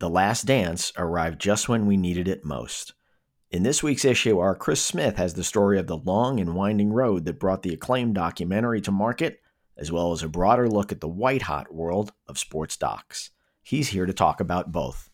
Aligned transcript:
The 0.00 0.08
Last 0.08 0.46
Dance 0.46 0.92
arrived 0.96 1.40
just 1.40 1.68
when 1.68 1.84
we 1.84 1.96
needed 1.96 2.28
it 2.28 2.44
most. 2.44 2.94
In 3.50 3.64
this 3.64 3.82
week's 3.82 4.04
issue, 4.04 4.38
our 4.38 4.54
Chris 4.54 4.80
Smith 4.80 5.16
has 5.16 5.34
the 5.34 5.42
story 5.42 5.76
of 5.76 5.88
the 5.88 5.96
long 5.96 6.38
and 6.38 6.54
winding 6.54 6.92
road 6.92 7.24
that 7.24 7.40
brought 7.40 7.62
the 7.62 7.74
acclaimed 7.74 8.14
documentary 8.14 8.80
to 8.82 8.92
market, 8.92 9.40
as 9.76 9.90
well 9.90 10.12
as 10.12 10.22
a 10.22 10.28
broader 10.28 10.68
look 10.68 10.92
at 10.92 11.00
the 11.00 11.08
white 11.08 11.42
hot 11.42 11.74
world 11.74 12.12
of 12.28 12.38
sports 12.38 12.76
docs. 12.76 13.30
He's 13.60 13.88
here 13.88 14.06
to 14.06 14.12
talk 14.12 14.38
about 14.38 14.70
both. 14.70 15.10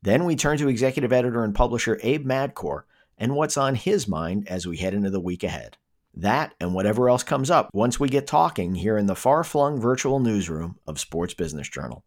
Then 0.00 0.24
we 0.24 0.34
turn 0.34 0.56
to 0.58 0.68
executive 0.68 1.12
editor 1.12 1.44
and 1.44 1.54
publisher 1.54 2.00
Abe 2.02 2.26
Madkour 2.26 2.84
and 3.18 3.34
what's 3.36 3.58
on 3.58 3.74
his 3.74 4.08
mind 4.08 4.48
as 4.48 4.66
we 4.66 4.78
head 4.78 4.94
into 4.94 5.10
the 5.10 5.20
week 5.20 5.44
ahead. 5.44 5.76
That 6.14 6.54
and 6.58 6.72
whatever 6.72 7.10
else 7.10 7.22
comes 7.22 7.50
up 7.50 7.68
once 7.74 8.00
we 8.00 8.08
get 8.08 8.26
talking 8.26 8.76
here 8.76 8.96
in 8.96 9.06
the 9.06 9.14
far 9.14 9.44
flung 9.44 9.78
virtual 9.78 10.20
newsroom 10.20 10.78
of 10.86 10.98
Sports 10.98 11.34
Business 11.34 11.68
Journal. 11.68 12.02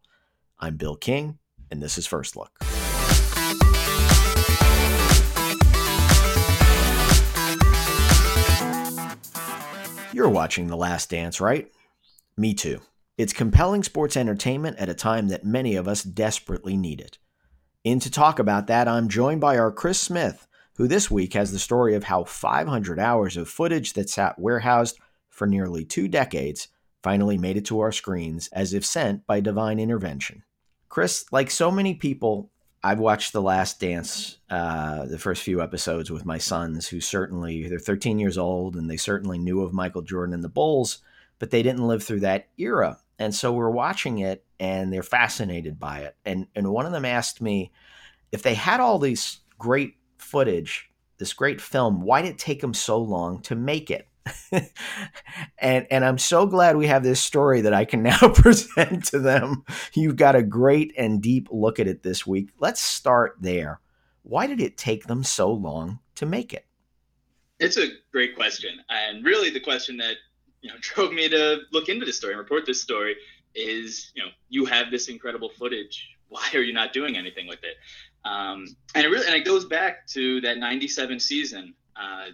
I'm 0.58 0.76
Bill 0.76 0.96
King, 0.96 1.38
and 1.70 1.82
this 1.82 1.98
is 1.98 2.06
First 2.06 2.36
Look. 2.36 2.50
You're 10.12 10.28
watching 10.28 10.68
The 10.68 10.76
Last 10.76 11.10
Dance, 11.10 11.40
right? 11.40 11.70
Me 12.36 12.54
too. 12.54 12.80
It's 13.18 13.32
compelling 13.32 13.82
sports 13.82 14.16
entertainment 14.16 14.78
at 14.78 14.88
a 14.88 14.94
time 14.94 15.28
that 15.28 15.44
many 15.44 15.76
of 15.76 15.86
us 15.86 16.02
desperately 16.02 16.76
need 16.76 17.00
it. 17.00 17.18
In 17.84 18.00
to 18.00 18.10
talk 18.10 18.38
about 18.38 18.66
that, 18.66 18.88
I'm 18.88 19.08
joined 19.08 19.40
by 19.40 19.58
our 19.58 19.70
Chris 19.70 20.00
Smith, 20.00 20.46
who 20.76 20.88
this 20.88 21.10
week 21.10 21.34
has 21.34 21.52
the 21.52 21.58
story 21.58 21.94
of 21.94 22.04
how 22.04 22.24
500 22.24 22.98
hours 22.98 23.36
of 23.36 23.48
footage 23.48 23.92
that 23.92 24.10
sat 24.10 24.38
warehoused 24.38 24.98
for 25.30 25.46
nearly 25.46 25.84
two 25.84 26.08
decades 26.08 26.68
finally 27.02 27.38
made 27.38 27.56
it 27.56 27.64
to 27.66 27.80
our 27.80 27.92
screens 27.92 28.48
as 28.52 28.74
if 28.74 28.84
sent 28.84 29.26
by 29.26 29.40
divine 29.40 29.78
intervention. 29.78 30.42
Chris, 30.96 31.26
like 31.30 31.50
so 31.50 31.70
many 31.70 31.92
people, 31.92 32.50
I've 32.82 33.00
watched 33.00 33.34
The 33.34 33.42
Last 33.42 33.78
Dance, 33.78 34.38
uh, 34.48 35.04
the 35.04 35.18
first 35.18 35.42
few 35.42 35.60
episodes 35.60 36.10
with 36.10 36.24
my 36.24 36.38
sons, 36.38 36.88
who 36.88 37.02
certainly, 37.02 37.68
they're 37.68 37.78
13 37.78 38.18
years 38.18 38.38
old 38.38 38.76
and 38.76 38.88
they 38.88 38.96
certainly 38.96 39.36
knew 39.36 39.60
of 39.60 39.74
Michael 39.74 40.00
Jordan 40.00 40.32
and 40.32 40.42
the 40.42 40.48
Bulls, 40.48 41.02
but 41.38 41.50
they 41.50 41.62
didn't 41.62 41.86
live 41.86 42.02
through 42.02 42.20
that 42.20 42.48
era. 42.56 42.96
And 43.18 43.34
so 43.34 43.52
we're 43.52 43.68
watching 43.68 44.20
it 44.20 44.42
and 44.58 44.90
they're 44.90 45.02
fascinated 45.02 45.78
by 45.78 45.98
it. 45.98 46.16
And, 46.24 46.46
and 46.54 46.72
one 46.72 46.86
of 46.86 46.92
them 46.92 47.04
asked 47.04 47.42
me 47.42 47.72
if 48.32 48.40
they 48.40 48.54
had 48.54 48.80
all 48.80 48.98
these 48.98 49.40
great 49.58 49.96
footage, 50.16 50.90
this 51.18 51.34
great 51.34 51.60
film, 51.60 52.00
why 52.00 52.22
did 52.22 52.30
it 52.30 52.38
take 52.38 52.62
them 52.62 52.72
so 52.72 52.96
long 52.96 53.42
to 53.42 53.54
make 53.54 53.90
it? 53.90 54.08
and 55.58 55.86
and 55.90 56.04
I'm 56.04 56.18
so 56.18 56.46
glad 56.46 56.76
we 56.76 56.86
have 56.86 57.02
this 57.02 57.20
story 57.20 57.60
that 57.62 57.74
I 57.74 57.84
can 57.84 58.02
now 58.02 58.18
present 58.34 59.04
to 59.06 59.18
them. 59.18 59.64
You've 59.94 60.16
got 60.16 60.36
a 60.36 60.42
great 60.42 60.92
and 60.96 61.22
deep 61.22 61.48
look 61.50 61.78
at 61.78 61.86
it 61.86 62.02
this 62.02 62.26
week. 62.26 62.50
Let's 62.58 62.80
start 62.80 63.36
there. 63.40 63.80
Why 64.22 64.46
did 64.46 64.60
it 64.60 64.76
take 64.76 65.06
them 65.06 65.22
so 65.22 65.52
long 65.52 66.00
to 66.16 66.26
make 66.26 66.52
it? 66.52 66.66
It's 67.58 67.76
a 67.76 67.88
great 68.12 68.34
question, 68.34 68.70
and 68.88 69.24
really 69.24 69.50
the 69.50 69.60
question 69.60 69.96
that 69.98 70.16
you 70.62 70.70
know 70.70 70.76
drove 70.80 71.12
me 71.12 71.28
to 71.28 71.60
look 71.72 71.88
into 71.88 72.04
this 72.04 72.16
story 72.16 72.32
and 72.32 72.40
report 72.40 72.66
this 72.66 72.80
story 72.80 73.16
is 73.54 74.12
you 74.14 74.22
know 74.22 74.30
you 74.48 74.64
have 74.64 74.90
this 74.90 75.08
incredible 75.08 75.50
footage. 75.50 76.08
Why 76.28 76.48
are 76.54 76.60
you 76.60 76.72
not 76.72 76.92
doing 76.92 77.16
anything 77.16 77.46
with 77.46 77.62
it? 77.62 77.76
Um, 78.24 78.66
and 78.94 79.04
it 79.04 79.08
really 79.08 79.26
and 79.26 79.34
it 79.36 79.44
goes 79.44 79.64
back 79.64 80.06
to 80.08 80.40
that 80.40 80.58
'97 80.58 81.20
season. 81.20 81.74
Uh, 81.94 82.26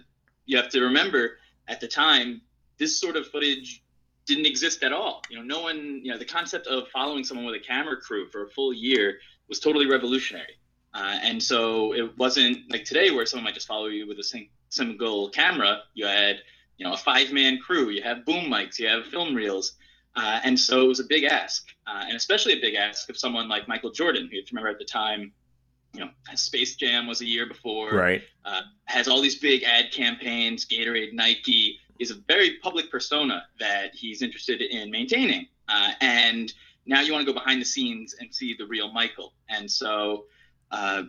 you 0.45 0.57
have 0.57 0.69
to 0.69 0.81
remember 0.81 1.37
at 1.67 1.79
the 1.79 1.87
time 1.87 2.41
this 2.77 2.99
sort 2.99 3.15
of 3.15 3.27
footage 3.27 3.83
didn't 4.25 4.45
exist 4.45 4.83
at 4.83 4.93
all. 4.93 5.21
You 5.29 5.37
know, 5.37 5.43
no 5.43 5.61
one. 5.61 6.01
You 6.03 6.11
know, 6.11 6.17
the 6.17 6.25
concept 6.25 6.67
of 6.67 6.87
following 6.89 7.23
someone 7.23 7.45
with 7.45 7.55
a 7.55 7.59
camera 7.59 7.97
crew 7.97 8.27
for 8.29 8.45
a 8.45 8.49
full 8.49 8.73
year 8.73 9.17
was 9.49 9.59
totally 9.59 9.85
revolutionary. 9.85 10.57
Uh, 10.93 11.17
and 11.21 11.41
so 11.41 11.93
it 11.93 12.17
wasn't 12.17 12.71
like 12.71 12.85
today 12.85 13.11
where 13.11 13.25
someone 13.25 13.45
might 13.45 13.55
just 13.55 13.67
follow 13.67 13.87
you 13.87 14.07
with 14.07 14.19
a 14.19 14.23
sing- 14.23 14.49
single 14.69 15.29
camera. 15.29 15.79
You 15.93 16.05
had, 16.05 16.37
you 16.77 16.85
know, 16.85 16.93
a 16.93 16.97
five-man 16.97 17.59
crew. 17.59 17.89
You 17.89 18.03
have 18.03 18.25
boom 18.25 18.45
mics. 18.45 18.77
You 18.79 18.87
have 18.87 19.05
film 19.07 19.33
reels. 19.33 19.73
Uh, 20.15 20.39
and 20.43 20.59
so 20.59 20.83
it 20.83 20.87
was 20.87 20.99
a 20.99 21.05
big 21.05 21.23
ask, 21.23 21.65
uh, 21.87 22.03
and 22.07 22.15
especially 22.15 22.53
a 22.53 22.61
big 22.61 22.75
ask 22.75 23.09
of 23.09 23.17
someone 23.17 23.49
like 23.49 23.67
Michael 23.67 23.89
Jordan, 23.89 24.29
who, 24.31 24.37
if 24.37 24.51
you 24.51 24.55
remember 24.55 24.69
at 24.69 24.77
the 24.77 24.85
time, 24.85 25.31
you 25.93 25.99
know, 25.99 26.09
Space 26.35 26.75
Jam 26.75 27.07
was 27.07 27.21
a 27.21 27.25
year 27.25 27.45
before. 27.45 27.91
Right. 27.91 28.21
Uh, 28.45 28.61
has 28.85 29.07
all 29.07 29.21
these 29.21 29.37
big 29.39 29.63
ad 29.63 29.91
campaigns, 29.91 30.65
Gatorade, 30.65 31.13
Nike. 31.13 31.79
Is 31.99 32.09
a 32.09 32.15
very 32.27 32.57
public 32.57 32.89
persona 32.89 33.45
that 33.59 33.93
he's 33.93 34.23
interested 34.23 34.61
in 34.61 34.89
maintaining. 34.89 35.47
Uh, 35.69 35.91
and 36.01 36.51
now 36.85 37.01
you 37.01 37.13
want 37.13 37.25
to 37.25 37.31
go 37.31 37.37
behind 37.37 37.61
the 37.61 37.65
scenes 37.65 38.15
and 38.19 38.33
see 38.33 38.55
the 38.57 38.65
real 38.65 38.91
Michael. 38.91 39.33
And 39.47 39.69
so 39.69 40.25
uh, 40.71 41.03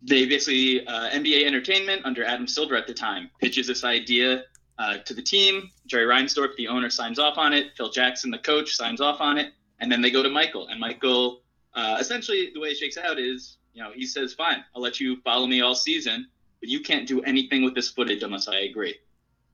they 0.00 0.24
basically, 0.26 0.86
uh, 0.86 1.10
NBA 1.10 1.44
Entertainment 1.44 2.02
under 2.04 2.24
Adam 2.24 2.48
Silver 2.48 2.74
at 2.74 2.86
the 2.86 2.94
time, 2.94 3.30
pitches 3.40 3.66
this 3.66 3.84
idea 3.84 4.44
uh, 4.78 4.98
to 4.98 5.14
the 5.14 5.22
team. 5.22 5.70
Jerry 5.86 6.06
Reinsdorf, 6.06 6.56
the 6.56 6.66
owner, 6.66 6.90
signs 6.90 7.18
off 7.18 7.36
on 7.36 7.52
it. 7.52 7.76
Phil 7.76 7.90
Jackson, 7.90 8.30
the 8.30 8.38
coach, 8.38 8.74
signs 8.74 9.00
off 9.00 9.20
on 9.20 9.38
it. 9.38 9.52
And 9.80 9.92
then 9.92 10.00
they 10.00 10.10
go 10.10 10.22
to 10.22 10.30
Michael. 10.30 10.68
And 10.68 10.80
Michael, 10.80 11.42
uh, 11.74 11.98
essentially, 12.00 12.50
the 12.54 12.60
way 12.60 12.70
it 12.70 12.78
shakes 12.78 12.96
out 12.96 13.18
is 13.18 13.58
you 13.72 13.82
know, 13.82 13.90
he 13.92 14.06
says, 14.06 14.34
fine, 14.34 14.64
I'll 14.74 14.82
let 14.82 15.00
you 15.00 15.20
follow 15.22 15.46
me 15.46 15.60
all 15.60 15.74
season, 15.74 16.28
but 16.60 16.68
you 16.68 16.80
can't 16.80 17.06
do 17.06 17.22
anything 17.22 17.64
with 17.64 17.74
this 17.74 17.88
footage 17.88 18.22
unless 18.22 18.48
I 18.48 18.60
agree. 18.60 18.96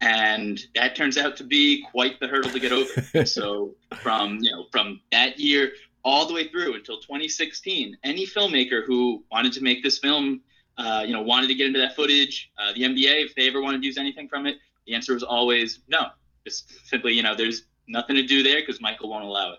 And 0.00 0.60
that 0.74 0.94
turns 0.94 1.18
out 1.18 1.36
to 1.38 1.44
be 1.44 1.82
quite 1.90 2.20
the 2.20 2.28
hurdle 2.28 2.50
to 2.50 2.60
get 2.60 2.72
over. 2.72 3.24
so 3.26 3.74
from, 4.02 4.38
you 4.40 4.50
know, 4.50 4.66
from 4.70 5.00
that 5.10 5.38
year 5.38 5.72
all 6.04 6.26
the 6.26 6.34
way 6.34 6.48
through 6.48 6.74
until 6.74 6.98
2016, 6.98 7.96
any 8.04 8.26
filmmaker 8.26 8.84
who 8.84 9.24
wanted 9.30 9.52
to 9.54 9.62
make 9.62 9.82
this 9.82 9.98
film, 9.98 10.40
uh, 10.76 11.02
you 11.04 11.12
know, 11.12 11.22
wanted 11.22 11.48
to 11.48 11.54
get 11.54 11.66
into 11.66 11.80
that 11.80 11.96
footage, 11.96 12.50
uh, 12.58 12.72
the 12.74 12.82
NBA, 12.82 13.24
if 13.24 13.34
they 13.34 13.48
ever 13.48 13.60
wanted 13.60 13.80
to 13.80 13.86
use 13.86 13.98
anything 13.98 14.28
from 14.28 14.46
it, 14.46 14.56
the 14.86 14.94
answer 14.94 15.14
was 15.14 15.22
always 15.22 15.80
no. 15.88 16.06
Just 16.46 16.88
simply, 16.88 17.12
you 17.12 17.22
know, 17.22 17.34
there's 17.34 17.64
nothing 17.88 18.16
to 18.16 18.22
do 18.22 18.42
there 18.42 18.60
because 18.60 18.80
Michael 18.80 19.10
won't 19.10 19.24
allow 19.24 19.52
it. 19.54 19.58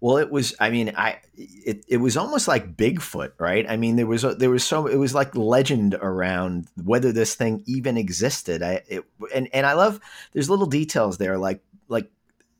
Well, 0.00 0.16
it 0.16 0.30
was. 0.30 0.54
I 0.58 0.70
mean, 0.70 0.94
I 0.96 1.18
it, 1.36 1.84
it 1.86 1.98
was 1.98 2.16
almost 2.16 2.48
like 2.48 2.76
Bigfoot, 2.76 3.32
right? 3.38 3.66
I 3.68 3.76
mean, 3.76 3.96
there 3.96 4.06
was 4.06 4.24
a, 4.24 4.34
there 4.34 4.48
was 4.48 4.64
so 4.64 4.86
it 4.86 4.96
was 4.96 5.14
like 5.14 5.36
legend 5.36 5.94
around 5.94 6.68
whether 6.82 7.12
this 7.12 7.34
thing 7.34 7.62
even 7.66 7.98
existed. 7.98 8.62
I 8.62 8.82
it, 8.88 9.04
and 9.34 9.48
and 9.52 9.66
I 9.66 9.74
love 9.74 10.00
there's 10.32 10.48
little 10.48 10.66
details 10.66 11.18
there, 11.18 11.36
like 11.36 11.60
like 11.88 12.10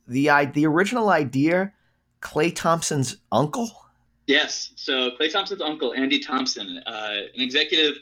the 0.07 0.29
I 0.29 0.45
the 0.47 0.67
original 0.67 1.09
idea, 1.09 1.73
Klay 2.21 2.55
Thompson's 2.55 3.17
uncle. 3.33 3.71
Yes, 4.27 4.73
so 4.77 5.11
Klay 5.13 5.33
Thompson's 5.33 5.63
uncle, 5.63 5.95
Andy 5.95 6.21
Thompson, 6.21 6.83
uh, 6.87 7.17
an 7.35 7.41
executive 7.41 7.95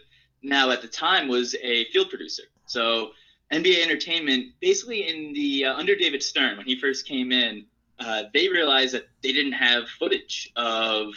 now 0.42 0.70
at 0.70 0.82
the 0.82 0.88
time 0.88 1.28
was 1.28 1.54
a 1.62 1.84
field 1.86 2.10
producer. 2.10 2.42
So 2.66 3.10
NBA 3.52 3.82
Entertainment, 3.82 4.52
basically 4.60 5.08
in 5.08 5.32
the 5.32 5.66
uh, 5.66 5.74
under 5.74 5.94
David 5.94 6.22
Stern 6.22 6.56
when 6.56 6.66
he 6.66 6.78
first 6.78 7.06
came 7.06 7.30
in 7.30 7.66
uh, 8.00 8.24
they 8.32 8.48
realized 8.48 8.94
that 8.94 9.08
they 9.22 9.32
didn't 9.32 9.52
have 9.52 9.88
footage 9.88 10.52
of 10.56 11.12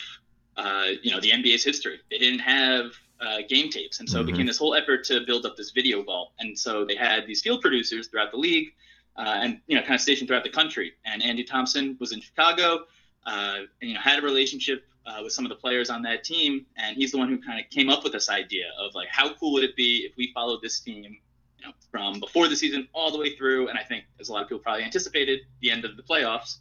uh, 0.57 0.87
you 1.01 1.11
know 1.11 1.19
the 1.19 1.29
NBA's 1.29 1.63
history. 1.63 1.99
They 2.09 2.17
didn't 2.17 2.39
have 2.39 2.91
uh, 3.19 3.37
game 3.47 3.69
tapes, 3.69 3.99
and 3.99 4.09
so 4.09 4.19
mm-hmm. 4.19 4.29
it 4.29 4.31
became 4.31 4.45
this 4.47 4.57
whole 4.57 4.73
effort 4.73 5.03
to 5.05 5.21
build 5.25 5.45
up 5.45 5.55
this 5.55 5.71
video 5.71 6.03
vault. 6.03 6.33
And 6.39 6.57
so 6.57 6.83
they 6.85 6.95
had 6.95 7.27
these 7.27 7.41
field 7.41 7.61
producers 7.61 8.07
throughout 8.07 8.31
the 8.31 8.37
league, 8.37 8.73
uh, 9.15 9.39
and 9.41 9.59
you 9.67 9.75
know 9.75 9.81
kind 9.81 9.95
of 9.95 10.01
stationed 10.01 10.27
throughout 10.27 10.43
the 10.43 10.49
country. 10.49 10.93
And 11.05 11.21
Andy 11.21 11.43
Thompson 11.43 11.97
was 11.99 12.13
in 12.13 12.21
Chicago, 12.21 12.85
uh, 13.25 13.59
and 13.81 13.89
you 13.89 13.93
know 13.93 14.01
had 14.01 14.19
a 14.19 14.21
relationship 14.21 14.85
with 15.23 15.33
some 15.33 15.43
of 15.43 15.49
the 15.49 15.55
players 15.55 15.89
on 15.89 16.01
that 16.01 16.23
team, 16.23 16.65
and 16.77 16.95
he's 16.95 17.11
the 17.11 17.17
one 17.17 17.27
who 17.27 17.37
kind 17.37 17.59
of 17.59 17.69
came 17.69 17.89
up 17.89 18.03
with 18.03 18.13
this 18.13 18.29
idea 18.29 18.67
of 18.79 18.95
like 18.95 19.09
how 19.09 19.33
cool 19.33 19.51
would 19.51 19.63
it 19.63 19.75
be 19.75 20.07
if 20.09 20.15
we 20.15 20.31
followed 20.33 20.61
this 20.61 20.79
team 20.79 21.03
you 21.03 21.67
know, 21.67 21.73
from 21.91 22.19
before 22.19 22.47
the 22.47 22.55
season 22.55 22.87
all 22.93 23.11
the 23.11 23.17
way 23.17 23.35
through, 23.35 23.67
and 23.67 23.77
I 23.77 23.83
think 23.83 24.05
as 24.19 24.29
a 24.29 24.33
lot 24.33 24.41
of 24.41 24.47
people 24.47 24.61
probably 24.61 24.83
anticipated, 24.83 25.41
the 25.59 25.69
end 25.69 25.85
of 25.85 25.97
the 25.97 26.03
playoffs 26.03 26.59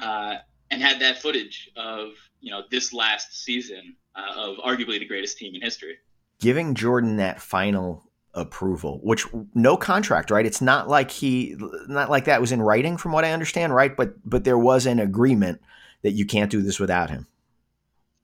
uh, 0.00 0.36
and 0.70 0.82
had 0.82 1.00
that 1.00 1.20
footage 1.20 1.70
of 1.76 2.10
you 2.40 2.50
know 2.50 2.62
this 2.70 2.92
last 2.92 3.44
season 3.44 3.96
uh, 4.14 4.32
of 4.36 4.56
arguably 4.58 4.98
the 4.98 5.06
greatest 5.06 5.38
team 5.38 5.54
in 5.54 5.62
history. 5.62 5.96
Giving 6.40 6.74
Jordan 6.74 7.16
that 7.16 7.40
final 7.40 8.04
approval, 8.34 9.00
which 9.02 9.26
no 9.54 9.76
contract, 9.76 10.30
right? 10.30 10.44
It's 10.44 10.60
not 10.60 10.88
like 10.88 11.10
he, 11.10 11.56
not 11.88 12.10
like 12.10 12.24
that 12.24 12.40
was 12.40 12.52
in 12.52 12.60
writing, 12.60 12.96
from 12.96 13.12
what 13.12 13.24
I 13.24 13.32
understand, 13.32 13.74
right? 13.74 13.96
But 13.96 14.14
but 14.28 14.44
there 14.44 14.58
was 14.58 14.86
an 14.86 14.98
agreement 14.98 15.60
that 16.02 16.12
you 16.12 16.26
can't 16.26 16.50
do 16.50 16.60
this 16.62 16.78
without 16.78 17.10
him. 17.10 17.26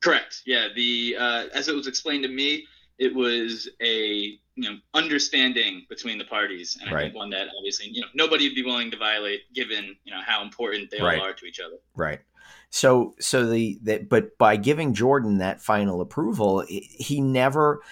Correct. 0.01 0.43
Yeah. 0.47 0.69
The 0.75 1.17
uh, 1.19 1.45
as 1.55 1.69
it 1.69 1.75
was 1.75 1.87
explained 1.87 2.25
to 2.25 2.29
me, 2.29 2.67
it 3.01 3.15
was 3.15 3.69
a 3.83 4.39
you 4.55 4.71
know 4.71 4.77
understanding 4.95 5.87
between 5.89 6.19
the 6.19 6.25
parties, 6.25 6.79
and 6.81 6.91
I 6.91 6.93
right. 6.93 7.03
think 7.05 7.17
one 7.17 7.31
that 7.31 7.49
obviously 7.59 7.89
you 7.89 8.03
know 8.03 8.07
nobody 8.15 8.47
would 8.47 8.55
be 8.55 8.63
willing 8.63 8.91
to 8.93 8.97
violate, 8.97 9.53
given 9.53 9.97
you 10.05 10.13
know 10.13 10.21
how 10.25 10.43
important 10.43 10.91
they 10.91 11.01
right. 11.01 11.19
all 11.19 11.27
are 11.27 11.33
to 11.33 11.47
each 11.47 11.59
other. 11.59 11.77
Right. 11.97 12.21
So 12.69 13.15
so 13.19 13.47
the 13.47 13.81
that 13.83 14.09
but 14.09 14.37
by 14.39 14.57
giving 14.57 14.95
Jordan 14.95 15.39
that 15.39 15.63
final 15.63 16.01
approval, 16.01 16.65
he 16.69 17.21
never 17.21 17.83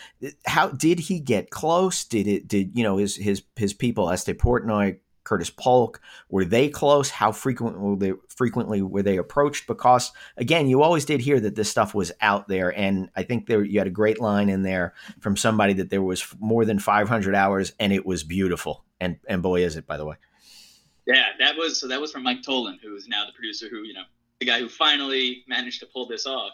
how 0.46 0.68
did 0.68 1.00
he 1.00 1.18
get 1.18 1.50
close? 1.50 2.04
Did 2.04 2.28
it 2.28 2.46
did 2.46 2.76
you 2.76 2.84
know 2.84 2.98
his 2.98 3.16
his 3.16 3.42
his 3.56 3.72
people 3.72 4.10
Estee 4.10 4.34
Portnoy, 4.34 4.98
Curtis 5.28 5.50
Polk? 5.50 6.00
Were 6.30 6.46
they 6.46 6.68
close? 6.70 7.10
How 7.10 7.32
frequent 7.32 7.78
were 7.78 7.96
they, 7.96 8.14
frequently 8.28 8.80
were 8.80 9.02
they 9.02 9.18
approached? 9.18 9.66
Because 9.66 10.10
again, 10.38 10.68
you 10.68 10.82
always 10.82 11.04
did 11.04 11.20
hear 11.20 11.38
that 11.40 11.54
this 11.54 11.70
stuff 11.70 11.94
was 11.94 12.10
out 12.22 12.48
there, 12.48 12.76
and 12.76 13.10
I 13.14 13.24
think 13.24 13.46
there 13.46 13.62
you 13.62 13.78
had 13.78 13.86
a 13.86 13.90
great 13.90 14.20
line 14.20 14.48
in 14.48 14.62
there 14.62 14.94
from 15.20 15.36
somebody 15.36 15.74
that 15.74 15.90
there 15.90 16.02
was 16.02 16.24
more 16.40 16.64
than 16.64 16.78
500 16.78 17.34
hours, 17.34 17.74
and 17.78 17.92
it 17.92 18.06
was 18.06 18.24
beautiful. 18.24 18.84
And 19.00 19.18
and 19.28 19.42
boy, 19.42 19.64
is 19.64 19.76
it 19.76 19.86
by 19.86 19.98
the 19.98 20.06
way. 20.06 20.16
Yeah, 21.06 21.26
that 21.38 21.56
was 21.56 21.78
so. 21.80 21.88
That 21.88 22.00
was 22.00 22.10
from 22.10 22.22
Mike 22.22 22.42
Tollin, 22.42 22.78
who 22.82 22.96
is 22.96 23.06
now 23.06 23.26
the 23.26 23.32
producer, 23.32 23.68
who 23.68 23.82
you 23.82 23.94
know, 23.94 24.04
the 24.40 24.46
guy 24.46 24.60
who 24.60 24.68
finally 24.68 25.44
managed 25.46 25.80
to 25.80 25.86
pull 25.86 26.06
this 26.06 26.26
off. 26.26 26.52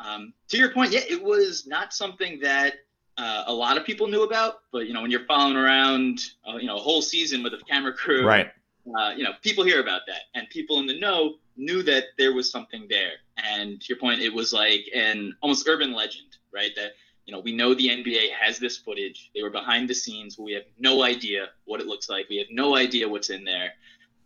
Um, 0.00 0.32
to 0.48 0.58
your 0.58 0.72
point, 0.72 0.92
yeah, 0.92 1.00
it 1.08 1.22
was 1.22 1.66
not 1.66 1.92
something 1.92 2.40
that 2.40 2.74
uh, 3.18 3.44
a 3.48 3.52
lot 3.52 3.76
of 3.76 3.84
people 3.84 4.06
knew 4.06 4.22
about, 4.22 4.60
but 4.72 4.86
you 4.86 4.94
know, 4.94 5.02
when 5.02 5.10
you're 5.10 5.26
following 5.26 5.56
around, 5.56 6.20
uh, 6.48 6.56
you 6.56 6.66
know, 6.66 6.76
a 6.76 6.80
whole 6.80 7.02
season 7.02 7.42
with 7.42 7.52
a 7.52 7.58
camera 7.68 7.92
crew, 7.92 8.24
right? 8.24 8.50
Uh, 8.96 9.12
you 9.14 9.24
know, 9.24 9.32
people 9.42 9.64
hear 9.64 9.80
about 9.80 10.02
that, 10.06 10.22
and 10.34 10.48
people 10.50 10.78
in 10.78 10.86
the 10.86 10.98
know 10.98 11.34
knew 11.56 11.82
that 11.82 12.04
there 12.16 12.32
was 12.32 12.50
something 12.50 12.86
there. 12.88 13.12
And 13.36 13.80
to 13.80 13.88
your 13.88 13.98
point, 13.98 14.20
it 14.20 14.32
was 14.32 14.52
like 14.52 14.88
an 14.94 15.34
almost 15.42 15.68
urban 15.68 15.92
legend, 15.92 16.36
right? 16.54 16.70
That 16.76 16.92
you 17.26 17.32
know, 17.34 17.40
we 17.40 17.54
know 17.54 17.74
the 17.74 17.88
NBA 17.88 18.30
has 18.40 18.58
this 18.58 18.78
footage. 18.78 19.30
They 19.34 19.42
were 19.42 19.50
behind 19.50 19.90
the 19.90 19.94
scenes, 19.94 20.36
but 20.36 20.44
we 20.44 20.52
have 20.52 20.64
no 20.78 21.02
idea 21.02 21.48
what 21.64 21.80
it 21.80 21.86
looks 21.86 22.08
like. 22.08 22.28
We 22.30 22.38
have 22.38 22.46
no 22.50 22.76
idea 22.76 23.08
what's 23.08 23.30
in 23.30 23.44
there. 23.44 23.72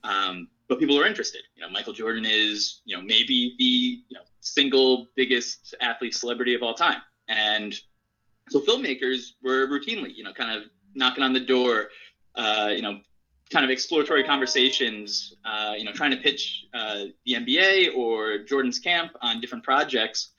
Um, 0.04 0.48
but 0.68 0.78
people 0.78 1.00
are 1.00 1.06
interested. 1.06 1.42
You 1.56 1.62
know, 1.62 1.70
Michael 1.70 1.94
Jordan 1.94 2.24
is, 2.26 2.82
you 2.84 2.96
know, 2.96 3.02
maybe 3.02 3.54
the 3.58 3.64
you 4.08 4.14
know 4.14 4.24
single 4.40 5.08
biggest 5.16 5.74
athlete 5.80 6.14
celebrity 6.14 6.54
of 6.54 6.62
all 6.62 6.74
time, 6.74 7.00
and 7.28 7.74
so 8.50 8.60
filmmakers 8.60 9.32
were 9.42 9.66
routinely, 9.66 10.14
you 10.14 10.24
know, 10.24 10.32
kind 10.32 10.50
of 10.56 10.64
knocking 10.94 11.22
on 11.22 11.32
the 11.32 11.40
door, 11.40 11.88
uh, 12.34 12.70
you 12.74 12.82
know, 12.82 13.00
kind 13.50 13.64
of 13.64 13.70
exploratory 13.70 14.24
conversations, 14.24 15.34
uh, 15.44 15.74
you 15.76 15.84
know, 15.84 15.92
trying 15.92 16.10
to 16.10 16.16
pitch 16.16 16.66
uh, 16.74 17.04
the 17.26 17.34
NBA 17.34 17.94
or 17.96 18.38
Jordan's 18.38 18.78
camp 18.78 19.12
on 19.20 19.40
different 19.40 19.64
projects. 19.64 20.30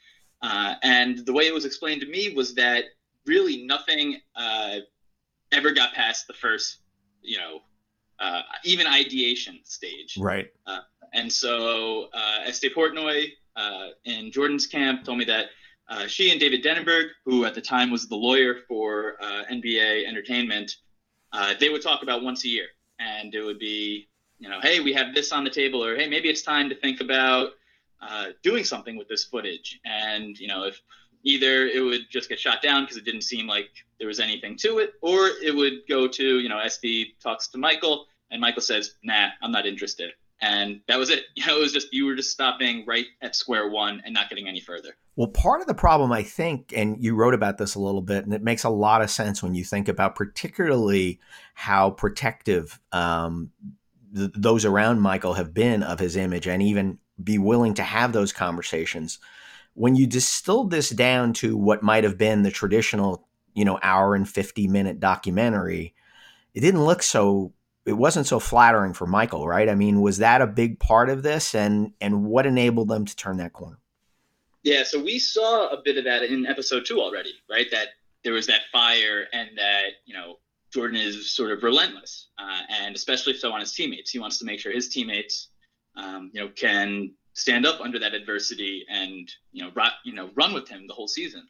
Uh, 0.41 0.75
and 0.83 1.25
the 1.25 1.31
way 1.31 1.47
it 1.47 1.53
was 1.53 1.63
explained 1.63 2.01
to 2.01 2.07
me 2.07 2.33
was 2.33 2.55
that 2.55 2.85
really 3.25 3.65
nothing 3.65 4.17
uh, 4.35 4.77
ever 5.51 5.71
got 5.71 5.94
past 5.94 6.27
the 6.27 6.33
first, 6.33 6.79
you 7.21 7.38
know, 7.38 7.59
uh, 8.19 8.41
even 8.63 8.88
ideation 8.88 9.59
stage. 9.63 10.17
Right. 10.17 10.47
and 11.13 11.31
so 11.31 12.09
Estee 12.45 12.69
Portnoy 12.73 13.27
in 14.05 14.31
Jordan's 14.31 14.65
camp 14.65 15.03
told 15.05 15.19
me 15.19 15.25
that 15.25 15.47
uh, 15.89 16.07
she 16.07 16.31
and 16.31 16.39
David 16.39 16.63
Denenberg, 16.63 17.09
who 17.25 17.45
at 17.45 17.56
the 17.56 17.62
time 17.62 17.91
was 17.91 18.07
the 18.07 18.15
lawyer 18.15 18.57
for 18.68 19.15
uh, 19.21 19.44
NBA 19.51 20.07
Entertainment, 20.07 20.75
uh, 21.31 21.53
they 21.59 21.69
would 21.69 21.81
talk 21.81 22.03
about 22.03 22.24
once 22.24 22.45
a 22.45 22.47
year, 22.47 22.68
and 23.00 23.33
it 23.33 23.41
would 23.41 23.59
be, 23.59 24.07
you 24.39 24.50
know, 24.50 24.59
hey, 24.62 24.80
we 24.80 24.94
have 24.94 25.13
this 25.13 25.31
on 25.31 25.44
the 25.44 25.50
table, 25.50 25.83
or 25.83 25.95
hey, 25.95 26.07
maybe 26.07 26.30
it's 26.30 26.41
time 26.41 26.69
to 26.69 26.75
think 26.75 27.01
about 27.01 27.51
uh, 28.01 28.27
doing 28.44 28.63
something 28.63 28.95
with 28.97 29.07
this 29.07 29.25
footage, 29.25 29.80
and 29.85 30.38
you 30.39 30.47
know, 30.47 30.63
if 30.63 30.81
either 31.24 31.68
it 31.68 31.80
would 31.80 32.01
just 32.09 32.29
get 32.29 32.39
shot 32.39 32.62
down 32.62 32.83
because 32.83 32.97
it 32.97 33.06
didn't 33.06 33.21
seem 33.21 33.47
like 33.47 33.69
there 33.97 34.07
was 34.07 34.19
anything 34.19 34.57
to 34.57 34.79
it, 34.79 34.94
or 35.01 35.31
it 35.41 35.56
would 35.56 35.79
go 35.88 36.07
to, 36.07 36.39
you 36.39 36.50
know, 36.50 36.59
Estee 36.59 37.15
talks 37.21 37.47
to 37.47 37.57
Michael, 37.57 38.06
and 38.31 38.41
Michael 38.41 38.62
says, 38.62 38.95
nah, 39.03 39.29
I'm 39.41 39.51
not 39.51 39.65
interested 39.65 40.12
and 40.44 40.81
that 40.90 41.00
was 41.00 41.10
it. 41.10 41.24
You 41.36 41.45
know, 41.48 41.57
it 41.57 41.62
was 41.62 41.72
just 41.72 41.94
you 41.94 42.06
were 42.06 42.16
just 42.16 42.31
stopping 42.31 42.86
right 42.86 43.06
at 43.22 43.36
square 43.36 43.69
one 43.69 44.01
and 44.06 44.13
not 44.13 44.30
getting 44.30 44.48
any 44.48 44.60
further. 44.60 44.98
Well, 45.16 45.30
part 45.30 45.62
of 45.62 45.68
the 45.68 45.74
problem, 45.74 46.12
I 46.12 46.22
think, 46.22 46.74
and 46.75 47.01
you 47.01 47.16
wrote 47.16 47.34
about 47.34 47.57
this 47.57 47.75
a 47.75 47.80
little 47.80 48.01
bit, 48.01 48.25
and 48.25 48.34
it 48.34 48.44
makes 48.44 48.66
a 48.66 48.69
lot 48.69 49.01
of 49.01 49.10
sense 49.10 49.42
when 49.42 49.56
you 49.56 49.63
think 49.63 49.88
about 49.88 50.16
particularly 50.16 51.19
how 51.54 51.92
protective 51.92 52.80
um, 52.92 53.51
th- 54.13 54.31
those 54.36 54.66
around 54.66 55.00
Michael 55.00 55.36
have 55.36 55.54
been 55.54 55.81
of 55.81 56.00
his 56.00 56.18
image, 56.18 56.46
and 56.46 56.62
even 56.62 57.00
be 57.24 57.38
willing 57.38 57.74
to 57.75 57.84
have 57.84 58.12
those 58.12 58.34
conversations. 58.34 59.19
When 59.75 59.96
you 59.96 60.07
distilled 60.07 60.72
this 60.72 60.89
down 60.89 61.34
to 61.34 61.56
what 61.56 61.84
might 61.84 62.04
have 62.04 62.18
been 62.18 62.44
the 62.44 62.51
traditional, 62.51 63.28
you 63.54 63.63
know, 63.63 63.80
hour 63.81 64.13
and 64.13 64.28
fifty 64.28 64.68
minute 64.68 65.00
documentary, 65.00 65.96
it 66.54 66.60
didn't 66.60 66.84
look 66.84 67.01
so 67.01 67.54
it 67.85 67.94
wasn't 67.94 68.27
so 68.27 68.39
flattering 68.39 68.94
for 68.94 69.06
Michael, 69.06 69.47
right? 69.47 69.68
I 69.68 69.75
mean, 69.75 70.01
was 70.01 70.19
that 70.19 70.41
a 70.41 70.47
big 70.47 70.80
part 70.80 71.09
of 71.09 71.24
this, 71.24 71.53
and 71.53 71.94
and 72.00 72.25
what 72.25 72.45
enabled 72.45 72.88
them 72.88 73.06
to 73.06 73.15
turn 73.15 73.38
that 73.38 73.53
corner? 73.53 73.80
Yeah, 74.63 74.83
so 74.83 75.03
we 75.03 75.19
saw 75.19 75.68
a 75.68 75.81
bit 75.83 75.97
of 75.97 76.06
that 76.06 76.24
in 76.24 76.45
episode 76.45 76.85
two 76.85 77.01
already, 77.01 77.33
right? 77.50 77.68
That 77.71 77.89
there 78.24 78.33
was 78.33 78.47
that 78.47 78.62
fire, 78.71 79.27
and 79.33 79.50
that 79.57 79.88
you 80.06 80.13
know 80.13 80.38
Jordan 80.74 80.97
is 80.97 81.31
sort 81.31 81.51
of 81.51 81.62
relentless, 81.62 82.30
uh, 82.39 82.62
and 82.69 82.95
especially 82.95 83.33
so 83.33 83.51
on 83.51 83.59
his 83.59 83.74
teammates. 83.74 84.12
He 84.12 84.19
wants 84.19 84.39
to 84.39 84.45
make 84.45 84.59
sure 84.59 84.71
his 84.71 84.89
teammates, 84.89 85.50
um, 85.97 86.31
you 86.33 86.41
know, 86.41 86.50
can 86.56 87.13
stand 87.33 87.65
up 87.65 87.81
under 87.81 88.00
that 88.00 88.13
adversity 88.13 88.86
and 88.89 89.29
you 89.51 89.63
know, 89.63 89.71
ro- 89.75 90.00
you 90.06 90.13
know, 90.13 90.29
run 90.36 90.53
with 90.53 90.69
him 90.69 90.88
the 90.88 90.94
whole 90.94 91.07
season. 91.07 91.47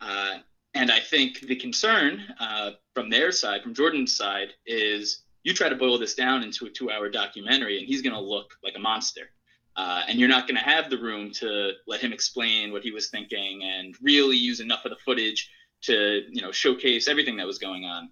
Uh, 0.00 0.38
and 0.74 0.90
I 0.90 1.00
think 1.00 1.40
the 1.40 1.56
concern 1.56 2.22
uh, 2.40 2.72
from 2.94 3.10
their 3.10 3.32
side, 3.32 3.62
from 3.62 3.74
Jordan's 3.74 4.16
side, 4.16 4.48
is 4.66 5.23
you 5.44 5.54
try 5.54 5.68
to 5.68 5.76
boil 5.76 5.98
this 5.98 6.14
down 6.14 6.42
into 6.42 6.66
a 6.66 6.70
two 6.70 6.90
hour 6.90 7.08
documentary 7.08 7.78
and 7.78 7.86
he's 7.86 8.02
going 8.02 8.14
to 8.14 8.20
look 8.20 8.54
like 8.64 8.74
a 8.76 8.80
monster. 8.80 9.30
Uh, 9.76 10.02
and 10.08 10.18
you're 10.18 10.28
not 10.28 10.46
going 10.46 10.56
to 10.56 10.62
have 10.62 10.88
the 10.88 10.98
room 10.98 11.30
to 11.32 11.72
let 11.86 12.00
him 12.00 12.12
explain 12.12 12.72
what 12.72 12.82
he 12.82 12.90
was 12.90 13.10
thinking 13.10 13.62
and 13.64 13.94
really 14.02 14.36
use 14.36 14.60
enough 14.60 14.84
of 14.84 14.90
the 14.90 14.96
footage 15.04 15.50
to 15.82 16.22
you 16.30 16.40
know 16.40 16.50
showcase 16.50 17.08
everything 17.08 17.36
that 17.36 17.46
was 17.46 17.58
going 17.58 17.84
on. 17.84 18.08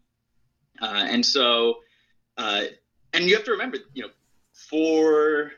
Uh, 0.81 1.07
and 1.09 1.25
so, 1.25 1.77
uh, 2.37 2.65
and 3.13 3.25
you 3.25 3.35
have 3.35 3.45
to 3.45 3.53
remember, 3.53 3.79
you 3.95 4.03
know, 4.03 4.09
for 4.53 5.53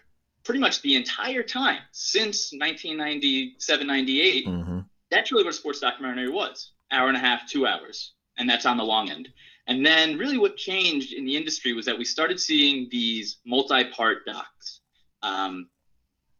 pretty 0.44 0.60
much 0.60 0.82
the 0.82 0.94
entire 0.94 1.42
time 1.42 1.78
since 1.92 2.52
1997, 2.52 3.86
98, 3.86 4.46
mm-hmm. 4.46 4.80
that's 5.10 5.32
really 5.32 5.44
what 5.44 5.54
a 5.54 5.56
sports 5.56 5.80
documentary 5.80 6.28
was: 6.28 6.72
hour 6.92 7.08
and 7.08 7.16
a 7.16 7.20
half, 7.20 7.48
two 7.48 7.66
hours, 7.66 8.12
and 8.38 8.48
that's 8.48 8.66
on 8.66 8.76
the 8.76 8.84
long 8.84 9.10
end. 9.10 9.30
And 9.66 9.84
then 9.84 10.18
really 10.18 10.38
what 10.38 10.56
changed 10.56 11.12
in 11.14 11.24
the 11.24 11.36
industry 11.36 11.72
was 11.72 11.86
that 11.86 11.96
we 11.96 12.04
started 12.04 12.38
seeing 12.38 12.88
these 12.90 13.38
multi-part 13.46 14.26
docs. 14.26 14.80
Um, 15.22 15.68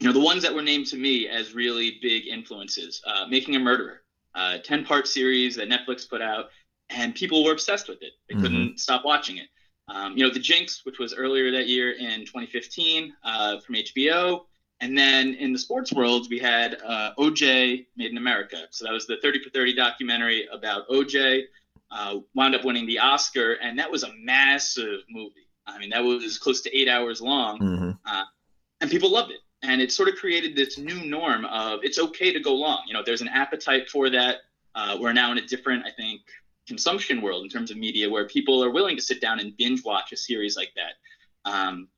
you 0.00 0.06
know, 0.06 0.12
the 0.12 0.20
ones 0.20 0.42
that 0.42 0.54
were 0.54 0.62
named 0.62 0.86
to 0.88 0.96
me 0.96 1.28
as 1.28 1.54
really 1.54 1.98
big 2.02 2.26
influences, 2.26 3.00
uh, 3.06 3.26
Making 3.26 3.56
a 3.56 3.58
Murderer, 3.58 4.02
a 4.34 4.58
10-part 4.58 5.08
series 5.08 5.56
that 5.56 5.70
Netflix 5.70 6.08
put 6.08 6.20
out, 6.20 6.46
and 6.90 7.14
people 7.14 7.44
were 7.44 7.52
obsessed 7.52 7.88
with 7.88 8.02
it. 8.02 8.12
They 8.28 8.34
mm-hmm. 8.34 8.42
couldn't 8.42 8.80
stop 8.80 9.04
watching 9.04 9.38
it. 9.38 9.48
Um, 9.88 10.16
you 10.16 10.26
know, 10.26 10.32
The 10.32 10.40
Jinx, 10.40 10.84
which 10.84 10.98
was 10.98 11.14
earlier 11.14 11.50
that 11.52 11.68
year 11.68 11.92
in 11.92 12.20
2015 12.20 13.14
uh, 13.24 13.60
from 13.60 13.74
HBO. 13.74 14.42
And 14.80 14.96
then 14.98 15.34
in 15.34 15.52
the 15.52 15.58
sports 15.58 15.92
world, 15.92 16.26
we 16.30 16.38
had 16.38 16.78
uh, 16.84 17.12
OJ 17.18 17.86
Made 17.96 18.10
in 18.10 18.16
America. 18.16 18.66
So 18.70 18.84
that 18.84 18.92
was 18.92 19.06
the 19.06 19.16
30 19.22 19.42
for 19.42 19.50
30 19.50 19.74
documentary 19.74 20.46
about 20.52 20.88
OJ 20.88 21.44
uh, 21.94 22.18
wound 22.34 22.54
up 22.56 22.64
winning 22.64 22.86
the 22.86 22.98
Oscar, 22.98 23.52
and 23.54 23.78
that 23.78 23.90
was 23.90 24.02
a 24.02 24.12
massive 24.20 25.00
movie. 25.08 25.48
I 25.66 25.78
mean, 25.78 25.90
that 25.90 26.00
was 26.00 26.38
close 26.38 26.60
to 26.62 26.76
eight 26.76 26.88
hours 26.88 27.22
long, 27.22 27.58
mm-hmm. 27.60 27.90
uh, 28.04 28.24
and 28.80 28.90
people 28.90 29.10
loved 29.10 29.30
it. 29.30 29.38
And 29.62 29.80
it 29.80 29.92
sort 29.92 30.10
of 30.10 30.16
created 30.16 30.54
this 30.54 30.76
new 30.76 31.06
norm 31.06 31.46
of 31.46 31.80
it's 31.82 31.98
okay 31.98 32.32
to 32.32 32.40
go 32.40 32.54
long. 32.54 32.82
You 32.86 32.92
know, 32.92 33.02
there's 33.06 33.22
an 33.22 33.28
appetite 33.28 33.88
for 33.88 34.10
that. 34.10 34.38
Uh, 34.74 34.98
we're 35.00 35.14
now 35.14 35.32
in 35.32 35.38
a 35.38 35.46
different, 35.46 35.86
I 35.86 35.90
think, 35.90 36.20
consumption 36.66 37.22
world 37.22 37.44
in 37.44 37.48
terms 37.48 37.70
of 37.70 37.76
media 37.76 38.10
where 38.10 38.26
people 38.26 38.62
are 38.62 38.70
willing 38.70 38.96
to 38.96 39.02
sit 39.02 39.20
down 39.20 39.38
and 39.40 39.56
binge 39.56 39.82
watch 39.84 40.12
a 40.12 40.16
series 40.16 40.56
like 40.56 40.72
that. 40.74 41.50
Um, 41.50 41.88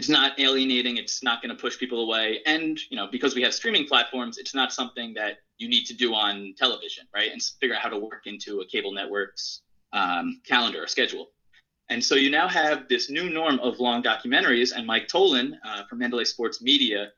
it's 0.00 0.08
not 0.08 0.40
alienating. 0.40 0.96
It's 0.96 1.22
not 1.22 1.42
going 1.42 1.54
to 1.54 1.60
push 1.60 1.78
people 1.78 2.00
away. 2.00 2.40
And 2.46 2.80
you 2.88 2.96
know, 2.96 3.06
because 3.12 3.34
we 3.34 3.42
have 3.42 3.52
streaming 3.52 3.86
platforms, 3.86 4.38
it's 4.38 4.54
not 4.54 4.72
something 4.72 5.12
that 5.12 5.40
you 5.58 5.68
need 5.68 5.84
to 5.84 5.94
do 5.94 6.14
on 6.14 6.54
television, 6.56 7.04
right? 7.14 7.30
And 7.30 7.42
figure 7.60 7.76
out 7.76 7.82
how 7.82 7.90
to 7.90 7.98
work 7.98 8.22
into 8.24 8.62
a 8.62 8.66
cable 8.66 8.94
network's 8.94 9.60
um, 9.92 10.40
calendar 10.46 10.82
or 10.82 10.86
schedule. 10.86 11.32
And 11.90 12.02
so 12.02 12.14
you 12.14 12.30
now 12.30 12.48
have 12.48 12.88
this 12.88 13.10
new 13.10 13.28
norm 13.28 13.58
of 13.60 13.78
long 13.78 14.02
documentaries. 14.02 14.72
And 14.74 14.86
Mike 14.86 15.06
Tollin 15.06 15.54
uh, 15.66 15.82
from 15.84 15.98
Mandalay 15.98 16.24
Sports 16.24 16.62
Media 16.62 17.08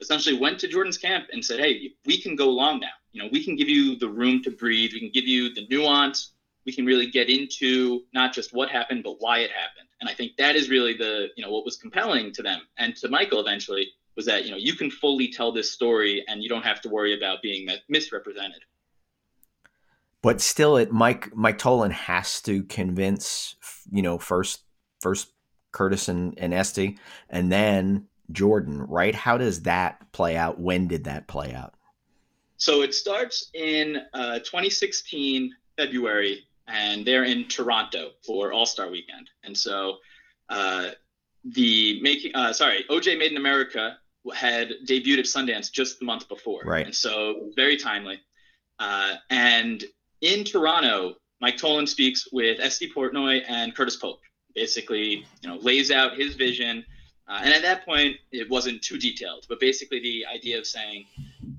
essentially 0.00 0.38
went 0.38 0.58
to 0.60 0.66
Jordan's 0.66 0.96
camp 0.96 1.26
and 1.34 1.44
said, 1.44 1.60
"Hey, 1.60 1.92
we 2.06 2.18
can 2.22 2.36
go 2.36 2.48
long 2.48 2.80
now. 2.80 2.96
You 3.12 3.22
know, 3.22 3.28
we 3.30 3.44
can 3.44 3.54
give 3.54 3.68
you 3.68 3.98
the 3.98 4.08
room 4.08 4.42
to 4.44 4.50
breathe. 4.50 4.92
We 4.94 5.00
can 5.00 5.10
give 5.12 5.26
you 5.26 5.52
the 5.52 5.66
nuance. 5.68 6.32
We 6.64 6.72
can 6.72 6.86
really 6.86 7.10
get 7.10 7.28
into 7.28 8.00
not 8.14 8.32
just 8.32 8.54
what 8.54 8.70
happened, 8.70 9.02
but 9.02 9.16
why 9.18 9.40
it 9.40 9.50
happened." 9.50 9.89
And 10.00 10.08
I 10.08 10.14
think 10.14 10.36
that 10.38 10.56
is 10.56 10.70
really 10.70 10.96
the 10.96 11.28
you 11.36 11.44
know 11.44 11.50
what 11.50 11.64
was 11.64 11.76
compelling 11.76 12.32
to 12.32 12.42
them 12.42 12.60
and 12.78 12.96
to 12.96 13.08
Michael 13.08 13.40
eventually 13.40 13.88
was 14.16 14.26
that 14.26 14.44
you 14.44 14.50
know 14.50 14.56
you 14.56 14.74
can 14.74 14.90
fully 14.90 15.28
tell 15.28 15.52
this 15.52 15.70
story 15.70 16.24
and 16.28 16.42
you 16.42 16.48
don't 16.48 16.64
have 16.64 16.80
to 16.82 16.88
worry 16.88 17.16
about 17.16 17.42
being 17.42 17.68
misrepresented. 17.88 18.62
But 20.22 20.40
still, 20.40 20.76
it 20.76 20.92
Mike 20.92 21.34
Mike 21.34 21.58
Tollin 21.58 21.92
has 21.92 22.40
to 22.42 22.62
convince 22.64 23.56
you 23.90 24.02
know 24.02 24.18
first 24.18 24.64
first 25.00 25.28
Curtis 25.72 26.08
and, 26.08 26.34
and 26.38 26.52
Estee 26.52 26.98
and 27.28 27.50
then 27.50 28.06
Jordan, 28.32 28.82
right? 28.82 29.14
How 29.14 29.38
does 29.38 29.62
that 29.62 30.12
play 30.12 30.36
out? 30.36 30.58
When 30.58 30.88
did 30.88 31.04
that 31.04 31.28
play 31.28 31.52
out? 31.54 31.74
So 32.56 32.82
it 32.82 32.94
starts 32.94 33.50
in 33.54 34.02
uh, 34.12 34.40
2016 34.40 35.52
February, 35.76 36.46
and 36.70 37.04
they're 37.04 37.24
in 37.24 37.48
Toronto 37.48 38.10
for 38.24 38.52
All 38.52 38.66
Star 38.66 38.90
Weekend. 38.90 39.28
And 39.44 39.56
so 39.56 39.96
uh, 40.48 40.90
the 41.44 42.00
making, 42.02 42.34
uh, 42.34 42.52
sorry, 42.52 42.84
OJ 42.90 43.18
Made 43.18 43.32
in 43.32 43.36
America 43.36 43.98
had 44.34 44.72
debuted 44.86 45.18
at 45.18 45.24
Sundance 45.24 45.72
just 45.72 45.98
the 45.98 46.04
month 46.04 46.28
before, 46.28 46.62
right? 46.64 46.86
And 46.86 46.94
so 46.94 47.50
very 47.56 47.76
timely. 47.76 48.20
Uh, 48.78 49.16
and 49.30 49.84
in 50.20 50.44
Toronto, 50.44 51.14
Mike 51.40 51.56
Tollin 51.56 51.86
speaks 51.86 52.28
with 52.32 52.60
Estee 52.60 52.92
Portnoy 52.94 53.42
and 53.48 53.74
Curtis 53.74 53.96
Polk. 53.96 54.20
Basically, 54.54 55.24
you 55.42 55.48
know, 55.48 55.56
lays 55.56 55.90
out 55.90 56.16
his 56.16 56.34
vision. 56.34 56.84
Uh, 57.28 57.40
and 57.42 57.54
at 57.54 57.62
that 57.62 57.84
point, 57.84 58.16
it 58.32 58.50
wasn't 58.50 58.82
too 58.82 58.98
detailed, 58.98 59.46
but 59.48 59.60
basically 59.60 60.00
the 60.00 60.26
idea 60.26 60.58
of 60.58 60.66
saying 60.66 61.06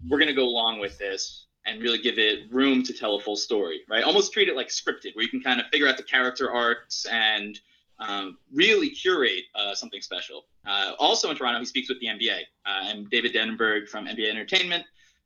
we're 0.09 0.19
going 0.19 0.27
to 0.27 0.33
go 0.33 0.43
along 0.43 0.79
with 0.79 0.97
this 0.97 1.47
and 1.65 1.81
really 1.81 1.99
give 1.99 2.17
it 2.17 2.51
room 2.51 2.83
to 2.83 2.93
tell 2.93 3.15
a 3.15 3.21
full 3.21 3.35
story, 3.35 3.81
right? 3.87 4.03
Almost 4.03 4.33
treat 4.33 4.49
it 4.49 4.55
like 4.55 4.69
scripted, 4.69 5.15
where 5.15 5.23
you 5.23 5.29
can 5.29 5.41
kind 5.41 5.59
of 5.59 5.67
figure 5.67 5.87
out 5.87 5.97
the 5.97 6.03
character 6.03 6.51
arcs 6.51 7.05
and 7.05 7.59
um, 7.99 8.37
really 8.51 8.89
curate 8.89 9.43
uh, 9.55 9.75
something 9.75 10.01
special. 10.01 10.45
Uh, 10.65 10.93
also 10.99 11.29
in 11.29 11.37
Toronto, 11.37 11.59
he 11.59 11.65
speaks 11.65 11.87
with 11.87 11.99
the 11.99 12.07
NBA 12.07 12.39
uh, 12.65 12.85
and 12.85 13.09
David 13.09 13.33
Denenberg 13.33 13.87
from 13.87 14.07
NBA 14.07 14.29
Entertainment. 14.29 14.83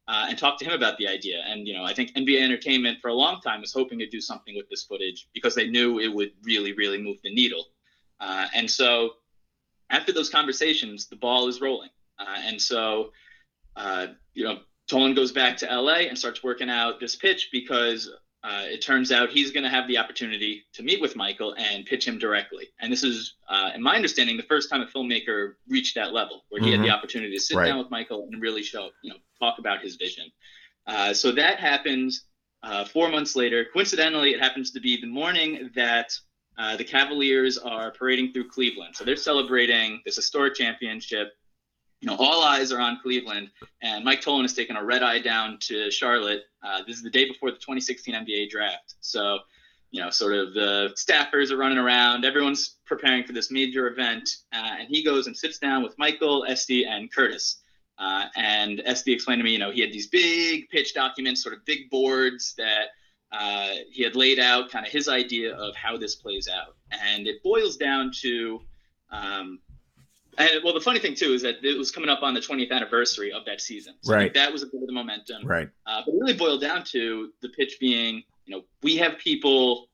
Uh, 0.08 0.28
and 0.30 0.38
talked 0.38 0.60
to 0.60 0.66
him 0.66 0.74
about 0.74 1.00
the 1.00 1.08
idea. 1.08 1.42
And 1.48 1.68
you 1.68 1.74
know, 1.74 1.84
I 1.84 1.92
think 1.92 2.14
NBA 2.14 2.40
Entertainment 2.40 3.00
for 3.02 3.08
a 3.08 3.14
long 3.14 3.42
time 3.42 3.62
was 3.62 3.74
hoping 3.74 3.98
to 3.98 4.08
do 4.08 4.22
something 4.22 4.56
with 4.56 4.70
this 4.70 4.84
footage 4.84 5.28
because 5.34 5.56
they 5.56 5.68
knew 5.68 5.98
it 6.00 6.10
would 6.10 6.30
really, 6.44 6.74
really 6.74 7.02
move 7.02 7.18
the 7.24 7.34
needle. 7.34 7.70
Uh, 8.20 8.46
and 8.54 8.70
so, 8.70 9.14
after 9.90 10.12
those 10.12 10.30
conversations, 10.30 11.08
the 11.08 11.16
ball 11.16 11.48
is 11.48 11.60
rolling. 11.60 11.90
Uh, 12.20 12.38
and 12.38 12.62
so, 12.62 13.10
you 14.36 14.44
know, 14.44 14.60
Tollin 14.90 15.16
goes 15.16 15.32
back 15.32 15.58
to 15.58 15.66
LA 15.66 16.08
and 16.08 16.18
starts 16.18 16.44
working 16.44 16.70
out 16.70 17.00
this 17.00 17.16
pitch 17.16 17.50
because 17.52 18.10
uh, 18.44 18.62
it 18.66 18.82
turns 18.82 19.12
out 19.12 19.30
he's 19.30 19.52
going 19.52 19.64
to 19.64 19.70
have 19.70 19.88
the 19.88 19.98
opportunity 19.98 20.64
to 20.74 20.84
meet 20.84 21.02
with 21.02 21.16
Michael 21.16 21.56
and 21.58 21.84
pitch 21.86 22.08
him 22.08 22.20
directly. 22.20 22.68
And 22.80 22.94
this 22.94 23.04
is, 23.04 23.36
uh, 23.50 23.72
in 23.74 23.82
my 23.82 23.96
understanding, 23.96 24.38
the 24.38 24.44
first 24.44 24.70
time 24.70 24.82
a 24.82 24.86
filmmaker 24.86 25.54
reached 25.68 25.96
that 25.96 26.14
level 26.14 26.46
where 26.50 26.62
he 26.62 26.68
mm-hmm. 26.70 26.82
had 26.82 26.88
the 26.88 26.94
opportunity 26.94 27.34
to 27.36 27.42
sit 27.42 27.58
right. 27.58 27.66
down 27.66 27.80
with 27.80 27.90
Michael 27.90 28.28
and 28.32 28.40
really 28.40 28.62
show, 28.62 28.90
you 29.02 29.10
know, 29.10 29.18
talk 29.40 29.58
about 29.58 29.82
his 29.82 29.96
vision. 29.96 30.32
Uh, 30.86 31.12
so 31.12 31.32
that 31.32 31.60
happens 31.60 32.26
uh, 32.62 32.86
four 32.86 33.10
months 33.10 33.36
later. 33.36 33.66
Coincidentally, 33.74 34.32
it 34.32 34.40
happens 34.40 34.70
to 34.72 34.80
be 34.80 35.02
the 35.02 35.08
morning 35.08 35.72
that 35.76 36.14
uh, 36.58 36.78
the 36.78 36.84
Cavaliers 36.84 37.58
are 37.58 37.92
parading 37.92 38.32
through 38.32 38.48
Cleveland. 38.50 38.96
So 38.96 39.04
they're 39.04 39.16
celebrating 39.16 40.02
this 40.06 40.16
historic 40.16 40.54
championship 40.54 41.34
you 42.02 42.08
know, 42.08 42.16
all 42.18 42.44
eyes 42.44 42.72
are 42.72 42.80
on 42.80 43.00
Cleveland, 43.02 43.50
and 43.82 44.04
Mike 44.04 44.22
Tollin 44.22 44.44
has 44.44 44.54
taken 44.54 44.76
a 44.76 44.84
red 44.84 45.02
eye 45.02 45.20
down 45.20 45.58
to 45.62 45.90
Charlotte. 45.90 46.44
Uh, 46.64 46.82
this 46.86 46.98
is 46.98 47.04
the 47.04 47.10
day 47.10 47.26
before 47.26 47.52
the 47.52 47.58
2016 47.58 48.14
NBA 48.14 48.50
draft, 48.50 48.96
so 49.00 49.40
you 49.96 50.02
know, 50.02 50.10
sort 50.10 50.34
of 50.34 50.54
the 50.54 50.94
staffers 50.96 51.52
are 51.52 51.58
running 51.58 51.78
around, 51.78 52.26
everyone's 52.26 52.80
preparing 52.86 53.24
for 53.24 53.32
this 53.32 53.50
major 53.50 53.88
event, 53.88 54.30
uh, 54.52 54.72
and 54.80 54.90
he 54.90 55.02
goes 55.02 55.28
and 55.28 55.38
sits 55.38 55.58
down 55.58 55.84
with 55.84 55.98
Michael, 55.98 56.46
Estee, 56.50 56.86
and 56.86 57.10
Curtis. 57.14 57.62
Uh, 57.98 58.26
and 58.36 58.82
Estee 58.86 59.14
explained 59.14 59.40
to 59.40 59.46
me, 59.46 59.52
you 59.52 59.58
know, 59.58 59.72
he 59.72 59.80
had 59.80 59.94
these 59.94 60.08
big 60.08 60.68
pitch 60.70 60.94
documents, 60.94 61.42
sort 61.42 61.56
of 61.56 61.64
big 61.64 61.90
boards 61.90 62.54
that 62.58 62.88
uh, 63.32 63.70
he 63.90 64.04
had 64.04 64.18
laid 64.18 64.38
out, 64.38 64.70
kind 64.70 64.86
of 64.86 64.92
his 64.92 65.08
idea 65.08 65.56
of 65.56 65.74
how 65.76 65.96
this 65.96 66.16
plays 66.16 66.50
out, 66.50 66.76
and 66.92 67.26
it 67.26 67.42
boils 67.42 67.78
down 67.78 68.12
to 68.22 68.60
um, 69.12 69.60
and 70.38 70.64
well, 70.64 70.74
the 70.74 70.82
funny 70.82 71.00
thing 71.00 71.16
too 71.16 71.34
is 71.34 71.42
that 71.44 71.64
it 71.64 71.78
was 71.78 71.92
coming 71.92 72.10
up 72.10 72.24
on 72.24 72.34
the 72.34 72.40
20th 72.40 72.72
anniversary 72.72 73.32
of 73.32 73.46
that 73.46 73.62
season. 73.62 73.96
So 74.02 74.14
right. 74.14 74.34
that 74.34 74.52
was 74.52 74.64
a 74.64 74.68
bit 74.68 74.82
of 74.82 74.88
the 74.88 74.94
momentum. 74.94 75.46
Right. 75.46 75.70
Uh, 75.86 76.02
but 76.06 76.14
it 76.14 76.20
really 76.20 76.34
boiled 76.34 76.62
down 76.62 76.84
to 76.86 77.32
the 77.42 77.50
pitch 77.50 77.78
being, 77.80 78.24
you 78.46 78.56
know, 78.56 78.64
we 78.84 78.98
have 78.98 79.18
people 79.18 79.90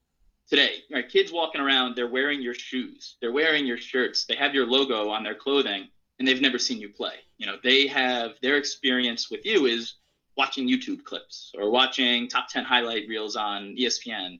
today, 0.49 0.83
right? 0.91 1.07
Kids 1.07 1.31
walking 1.31 1.61
around, 1.61 1.95
they're 1.95 2.09
wearing 2.09 2.41
your 2.41 2.53
shoes, 2.53 3.17
they're 3.21 3.31
wearing 3.31 3.65
your 3.65 3.77
shirts, 3.77 4.25
they 4.25 4.35
have 4.35 4.53
your 4.53 4.65
logo 4.65 5.09
on 5.09 5.23
their 5.23 5.35
clothing, 5.35 5.87
and 6.19 6.27
they've 6.27 6.41
never 6.41 6.59
seen 6.59 6.79
you 6.79 6.89
play. 6.89 7.15
You 7.37 7.47
know, 7.47 7.55
they 7.63 7.87
have 7.87 8.31
their 8.41 8.57
experience 8.57 9.31
with 9.31 9.45
you 9.45 9.65
is 9.65 9.95
watching 10.37 10.67
YouTube 10.67 11.03
clips 11.03 11.51
or 11.57 11.71
watching 11.71 12.27
top 12.27 12.47
10 12.49 12.63
highlight 12.63 13.07
reels 13.07 13.35
on 13.35 13.75
ESPN. 13.77 14.39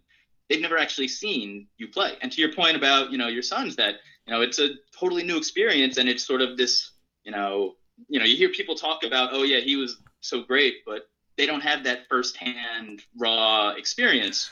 They've 0.50 0.62
never 0.62 0.77
actually 0.77 1.08
seen 1.08 1.67
you 1.77 1.88
play. 1.88 2.17
And 2.22 2.31
to 2.31 2.41
your 2.41 2.53
point 2.53 2.75
about, 2.75 3.12
you 3.12 3.17
know, 3.17 3.27
your 3.27 3.41
sons 3.41 3.75
that 3.77 3.96
you 4.28 4.34
know, 4.34 4.42
it's 4.42 4.60
a 4.60 4.70
totally 4.98 5.24
new 5.24 5.38
experience, 5.38 5.98
and 5.98 6.08
it's 6.08 6.25
sort 6.25 6.42
of 6.42 6.58
this, 6.58 6.92
you 7.24 7.32
know, 7.32 7.75
you 8.08 8.20
know, 8.20 8.25
you 8.25 8.36
hear 8.36 8.50
people 8.50 8.75
talk 8.75 9.04
about, 9.04 9.30
oh 9.34 9.44
yeah, 9.44 9.60
he 9.60 9.75
was 9.75 9.98
so 10.22 10.44
great, 10.44 10.86
but 10.86 11.04
they 11.38 11.46
don't 11.46 11.62
have 11.62 11.84
that 11.84 12.08
firsthand 12.10 13.01
raw 13.18 13.70
experience 13.72 14.50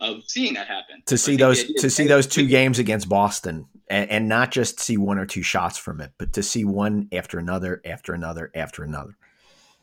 of 0.00 0.22
seeing 0.26 0.54
that 0.54 0.68
happen. 0.68 1.02
To 1.06 1.18
see 1.18 1.36
those 1.36 1.64
to 1.64 1.90
see 1.90 2.06
those 2.06 2.26
two 2.26 2.46
games 2.46 2.78
against 2.78 3.08
Boston 3.08 3.66
and, 3.90 4.10
and, 4.10 4.28
not 4.28 4.52
just 4.52 4.78
see 4.78 4.96
one 4.96 5.18
or 5.18 5.26
two 5.26 5.42
shots 5.42 5.76
from 5.76 6.00
it, 6.00 6.12
but 6.18 6.32
to 6.34 6.42
see 6.42 6.64
one 6.64 7.08
after 7.12 7.38
another, 7.38 7.80
after 7.84 8.12
another, 8.12 8.50
after 8.54 8.84
another. 8.84 9.16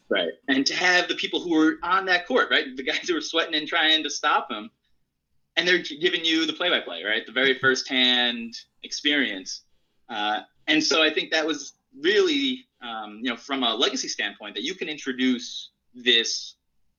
Right. 0.07 0.31
And 0.47 0.65
to 0.67 0.75
have 0.75 1.07
the 1.07 1.15
people 1.15 1.41
who 1.41 1.55
were 1.55 1.73
on 1.83 2.05
that 2.05 2.27
court, 2.27 2.49
right? 2.51 2.65
The 2.75 2.83
guys 2.83 3.07
who 3.07 3.15
were 3.15 3.21
sweating 3.21 3.55
and 3.55 3.67
trying 3.67 4.03
to 4.03 4.09
stop 4.09 4.51
him, 4.51 4.69
and 5.57 5.67
they're 5.67 5.79
giving 5.79 6.25
you 6.25 6.45
the 6.45 6.53
play-by-play, 6.53 7.03
right? 7.03 7.25
The 7.25 7.31
very 7.31 7.57
first-hand 7.59 8.55
experience. 8.83 9.61
Uh, 10.09 10.41
and 10.67 10.83
so 10.83 11.01
I 11.01 11.09
think 11.09 11.31
that 11.31 11.45
was 11.45 11.73
really, 12.01 12.65
um, 12.81 13.19
you 13.21 13.29
know, 13.29 13.37
from 13.37 13.63
a 13.63 13.73
legacy 13.73 14.07
standpoint, 14.07 14.55
that 14.55 14.63
you 14.63 14.75
can 14.75 14.89
introduce 14.89 15.71
this 15.93 16.55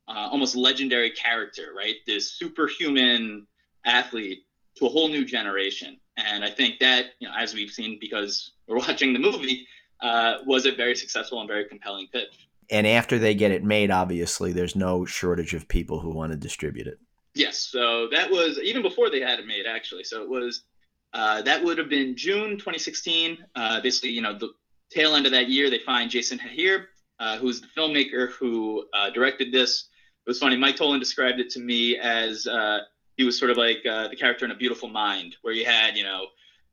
uh, 0.08 0.28
almost 0.30 0.56
legendary 0.56 1.10
character, 1.10 1.72
right? 1.76 1.96
This 2.06 2.32
superhuman 2.32 3.46
athlete 3.84 4.44
to 4.76 4.86
a 4.86 4.88
whole 4.88 5.08
new 5.08 5.24
generation. 5.24 5.98
And 6.16 6.44
I 6.44 6.50
think 6.50 6.78
that, 6.80 7.06
you 7.18 7.28
know, 7.28 7.34
as 7.36 7.54
we've 7.54 7.70
seen 7.70 7.98
because 8.00 8.52
we're 8.66 8.76
watching 8.88 9.12
the 9.12 9.18
movie, 9.18 9.66
uh, 10.02 10.36
was 10.44 10.66
a 10.66 10.72
very 10.72 10.94
successful 10.94 11.40
and 11.40 11.48
very 11.48 11.64
compelling 11.64 12.06
pitch. 12.12 12.48
And 12.70 12.86
after 12.86 13.18
they 13.18 13.34
get 13.34 13.52
it 13.52 13.64
made, 13.64 13.90
obviously, 13.90 14.52
there's 14.52 14.76
no 14.76 15.04
shortage 15.04 15.54
of 15.54 15.68
people 15.68 16.00
who 16.00 16.10
want 16.10 16.32
to 16.32 16.38
distribute 16.38 16.86
it. 16.86 16.98
Yes, 17.36 17.58
so 17.58 18.08
that 18.12 18.30
was 18.30 18.58
even 18.58 18.80
before 18.80 19.10
they 19.10 19.20
had 19.20 19.38
it 19.38 19.46
made, 19.46 19.66
actually. 19.66 20.04
So 20.04 20.22
it 20.22 20.28
was 20.28 20.62
uh, 21.12 21.42
that 21.42 21.62
would 21.62 21.76
have 21.76 21.90
been 21.90 22.16
June 22.16 22.52
2016. 22.52 23.44
Uh, 23.54 23.80
basically, 23.82 24.08
you 24.08 24.22
know, 24.22 24.38
the 24.38 24.48
tail 24.90 25.14
end 25.14 25.26
of 25.26 25.32
that 25.32 25.50
year, 25.50 25.68
they 25.68 25.78
find 25.78 26.10
Jason 26.10 26.38
Hehir, 26.38 26.86
uh, 27.20 27.36
who's 27.36 27.60
the 27.60 27.66
filmmaker 27.76 28.30
who 28.30 28.86
uh, 28.94 29.10
directed 29.10 29.52
this. 29.52 29.88
It 30.26 30.30
was 30.30 30.38
funny. 30.38 30.56
Mike 30.56 30.76
Tollin 30.76 30.98
described 30.98 31.38
it 31.38 31.50
to 31.50 31.60
me 31.60 31.98
as 31.98 32.46
uh, 32.46 32.80
he 33.18 33.24
was 33.24 33.38
sort 33.38 33.50
of 33.50 33.58
like 33.58 33.84
uh, 33.84 34.08
the 34.08 34.16
character 34.16 34.46
in 34.46 34.50
A 34.50 34.56
Beautiful 34.56 34.88
Mind, 34.88 35.36
where 35.42 35.52
you 35.52 35.66
had, 35.66 35.94
you 35.94 36.04
know, 36.04 36.28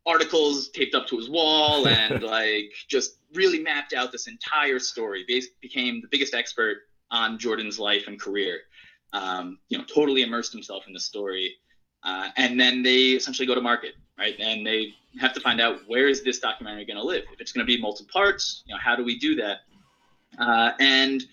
articles 0.06 0.70
taped 0.70 0.96
up 0.96 1.08
to 1.08 1.18
his 1.18 1.30
wall 1.30 1.88
and 1.90 2.24
like 2.24 2.72
just 2.88 3.18
really 3.34 3.60
mapped 3.60 3.92
out 3.92 4.14
this 4.14 4.28
entire 4.28 4.80
story. 4.80 5.26
Bas- 5.28 5.48
became 5.62 6.00
the 6.00 6.08
biggest 6.10 6.34
expert 6.34 6.78
on 7.12 7.38
Jordan's 7.38 7.78
life 7.78 8.08
and 8.08 8.18
career 8.18 8.62
um, 9.14 9.60
you 9.70 9.78
know, 9.78 9.84
totally 9.86 10.24
immersed 10.24 10.52
himself 10.52 10.84
in 10.88 10.94
the 10.94 11.00
story. 11.00 11.56
Uh, 12.04 12.30
and 12.36 12.60
then 12.60 12.84
they 12.84 13.12
essentially 13.12 13.48
go 13.48 13.56
to 13.56 13.62
market, 13.62 13.94
right? 14.18 14.36
And 14.40 14.66
they 14.66 14.94
have 15.20 15.34
to 15.34 15.40
find 15.40 15.62
out 15.62 15.80
where 15.88 16.08
is 16.08 16.24
this 16.24 16.40
documentary 16.40 16.86
going 16.86 16.98
to 16.98 17.04
live? 17.04 17.24
If 17.32 17.40
it's 17.40 17.52
going 17.52 17.66
to 17.66 17.72
be 17.72 17.80
multiple 17.80 18.10
parts, 18.12 18.64
you 18.66 18.74
know, 18.74 18.80
how 18.84 18.96
do 18.96 19.04
we 19.04 19.18
do 19.18 19.36
that? 19.36 19.60
Uh, 20.38 20.72
and 20.80 21.24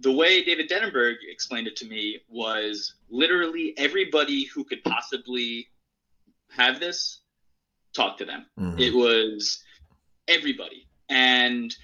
the 0.00 0.12
way 0.12 0.44
David 0.44 0.68
Denenberg 0.68 1.14
explained 1.28 1.66
it 1.66 1.76
to 1.76 1.86
me 1.86 2.20
was 2.28 2.94
literally 3.10 3.74
everybody 3.76 4.44
who 4.44 4.62
could 4.64 4.84
possibly 4.84 5.68
have 6.50 6.78
this, 6.78 7.20
talk 7.94 8.18
to 8.18 8.24
them. 8.24 8.46
Mm-hmm. 8.58 8.78
It 8.78 8.94
was 8.94 9.62
everybody. 10.28 10.86
And, 11.08 11.74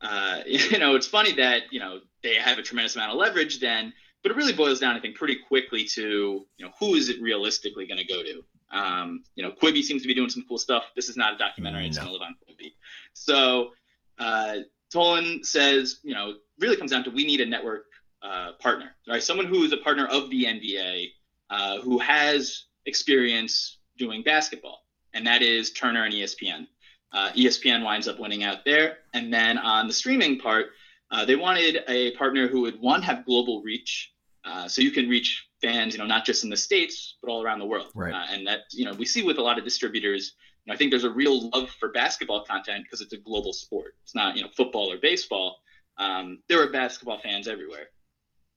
uh, 0.00 0.40
you 0.46 0.78
know, 0.78 0.96
it's 0.96 1.06
funny 1.06 1.32
that, 1.32 1.64
you 1.70 1.78
know, 1.78 2.00
they 2.22 2.34
have 2.36 2.58
a 2.58 2.62
tremendous 2.62 2.96
amount 2.96 3.12
of 3.12 3.18
leverage 3.18 3.60
then 3.60 3.92
but 4.26 4.32
it 4.32 4.38
really 4.38 4.52
boils 4.52 4.80
down, 4.80 4.96
I 4.96 5.00
think, 5.00 5.14
pretty 5.14 5.36
quickly 5.36 5.84
to 5.84 6.44
you 6.56 6.66
know 6.66 6.72
who 6.80 6.96
is 6.96 7.08
it 7.08 7.22
realistically 7.22 7.86
going 7.86 7.98
to 7.98 8.04
go 8.04 8.24
to. 8.24 8.42
Um, 8.76 9.22
you 9.36 9.44
know, 9.44 9.52
Quibi 9.52 9.82
seems 9.82 10.02
to 10.02 10.08
be 10.08 10.14
doing 10.14 10.28
some 10.28 10.44
cool 10.48 10.58
stuff. 10.58 10.82
This 10.96 11.08
is 11.08 11.16
not 11.16 11.34
a 11.34 11.38
documentary; 11.38 11.82
no. 11.82 11.86
it's 11.86 11.96
going 11.96 12.08
to 12.08 12.12
live 12.12 12.22
on 12.22 12.34
Quibi. 12.42 12.72
So 13.12 13.70
uh, 14.18 14.56
Tollin 14.92 15.44
says, 15.44 16.00
you 16.02 16.12
know, 16.12 16.34
really 16.58 16.76
comes 16.76 16.90
down 16.90 17.04
to 17.04 17.10
we 17.10 17.24
need 17.24 17.40
a 17.40 17.46
network 17.46 17.84
uh, 18.20 18.54
partner, 18.58 18.96
right? 19.06 19.22
Someone 19.22 19.46
who 19.46 19.62
is 19.62 19.72
a 19.72 19.76
partner 19.76 20.08
of 20.08 20.28
the 20.30 20.42
NBA, 20.42 21.06
uh, 21.48 21.78
who 21.82 22.00
has 22.00 22.64
experience 22.84 23.78
doing 23.96 24.24
basketball, 24.24 24.80
and 25.14 25.24
that 25.28 25.40
is 25.40 25.70
Turner 25.70 26.02
and 26.02 26.12
ESPN. 26.12 26.66
Uh, 27.12 27.30
ESPN 27.36 27.84
winds 27.84 28.08
up 28.08 28.18
winning 28.18 28.42
out 28.42 28.64
there, 28.64 28.98
and 29.14 29.32
then 29.32 29.56
on 29.56 29.86
the 29.86 29.94
streaming 29.94 30.40
part, 30.40 30.70
uh, 31.12 31.24
they 31.24 31.36
wanted 31.36 31.84
a 31.86 32.10
partner 32.16 32.48
who 32.48 32.62
would 32.62 32.80
one 32.80 33.02
have 33.02 33.24
global 33.24 33.62
reach, 33.62 34.12
uh, 34.46 34.68
so 34.68 34.80
you 34.82 34.92
can 34.92 35.08
reach 35.08 35.30
fans, 35.60 35.92
you 35.92 35.98
know, 35.98 36.06
not 36.06 36.24
just 36.24 36.44
in 36.44 36.50
the 36.50 36.56
states 36.56 37.16
but 37.20 37.30
all 37.30 37.42
around 37.42 37.58
the 37.58 37.66
world. 37.66 37.88
Right. 37.94 38.14
Uh, 38.14 38.26
and 38.32 38.46
that, 38.46 38.60
you 38.72 38.84
know, 38.86 38.94
we 38.94 39.04
see 39.04 39.22
with 39.22 39.38
a 39.38 39.42
lot 39.42 39.58
of 39.58 39.64
distributors. 39.64 40.34
You 40.64 40.70
know, 40.70 40.74
I 40.74 40.78
think 40.78 40.90
there's 40.92 41.04
a 41.04 41.10
real 41.22 41.50
love 41.50 41.70
for 41.80 41.90
basketball 41.90 42.44
content 42.44 42.84
because 42.84 43.00
it's 43.00 43.12
a 43.12 43.18
global 43.18 43.52
sport. 43.52 43.94
It's 44.04 44.14
not, 44.14 44.36
you 44.36 44.42
know, 44.42 44.50
football 44.56 44.92
or 44.92 44.98
baseball. 44.98 45.56
Um, 45.98 46.26
there 46.48 46.62
are 46.62 46.70
basketball 46.70 47.18
fans 47.18 47.48
everywhere. 47.48 47.86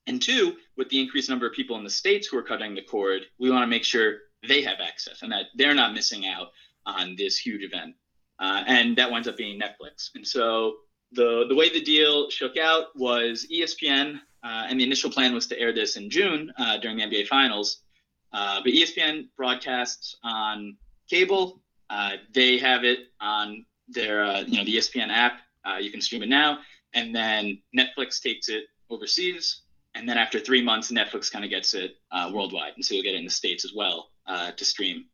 And 0.08 0.22
two, 0.22 0.56
with 0.78 0.90
the 0.90 1.00
increased 1.00 1.30
number 1.30 1.48
of 1.48 1.54
people 1.54 1.78
in 1.78 1.84
the 1.84 1.90
states 1.90 2.28
who 2.28 2.38
are 2.38 2.44
cutting 2.44 2.76
the 2.76 2.82
cord, 2.82 3.22
we 3.40 3.50
want 3.52 3.64
to 3.64 3.68
make 3.68 3.84
sure 3.84 4.18
they 4.48 4.62
have 4.64 4.80
access 4.82 5.22
and 5.22 5.32
that 5.32 5.46
they're 5.56 5.76
not 5.76 5.94
missing 5.94 6.26
out 6.26 6.48
on 6.86 7.16
this 7.18 7.38
huge 7.38 7.64
event. 7.64 7.96
uh, 8.40 8.64
and 8.68 8.98
that 8.98 9.12
winds 9.12 9.28
up 9.28 9.38
being 9.38 9.60
Netflix. 9.60 10.10
And 10.16 10.26
so 10.26 10.76
the 11.12 11.46
the 11.48 11.56
way 11.56 11.70
the 11.70 11.82
deal 11.82 12.30
shook 12.30 12.58
out 12.58 12.88
was 12.96 13.46
ESPN, 13.52 14.20
uh, 14.44 14.68
and 14.70 14.80
the 14.80 14.84
initial 14.84 15.10
plan 15.10 15.34
was 15.34 15.48
to 15.48 15.60
air 15.60 15.74
this 15.74 15.98
in 15.98 16.10
June 16.10 16.52
uh, 16.58 16.78
during 16.78 16.98
the 16.98 17.04
NBA 17.04 17.28
Finals. 17.28 17.82
Uh, 18.32 18.62
but 18.64 18.72
ESPN 18.72 19.28
broadcasts 19.36 20.16
on 20.24 20.78
cable. 21.10 21.62
Uh, 21.90 22.14
they 22.34 22.58
have 22.58 22.84
it 22.84 23.00
on 23.20 23.66
their 23.88 24.24
uh, 24.24 24.42
you 24.42 24.58
know 24.58 24.64
the 24.64 24.78
ESPN 24.78 25.10
app. 25.10 25.40
you 25.80 25.92
can 25.92 26.02
stream 26.02 26.24
it 26.24 26.30
now, 26.30 26.60
and 26.94 27.16
then 27.16 27.60
Netflix 27.78 28.22
takes 28.22 28.50
it 28.50 28.66
overseas, 28.90 29.62
and 29.96 30.08
then 30.08 30.18
after 30.18 30.40
three 30.40 30.64
months, 30.64 30.92
Netflix 30.92 31.32
kind 31.32 31.44
of 31.44 31.50
gets 31.50 31.74
it 31.74 31.94
worldwide, 32.32 32.74
and 32.76 32.86
so 32.86 32.94
you'll 32.94 33.04
get 33.04 33.16
it 33.16 33.20
in 33.20 33.26
the 33.26 33.32
states 33.32 33.66
as 33.66 33.74
well 33.76 34.10
to 34.56 34.66
stream. 34.66 35.06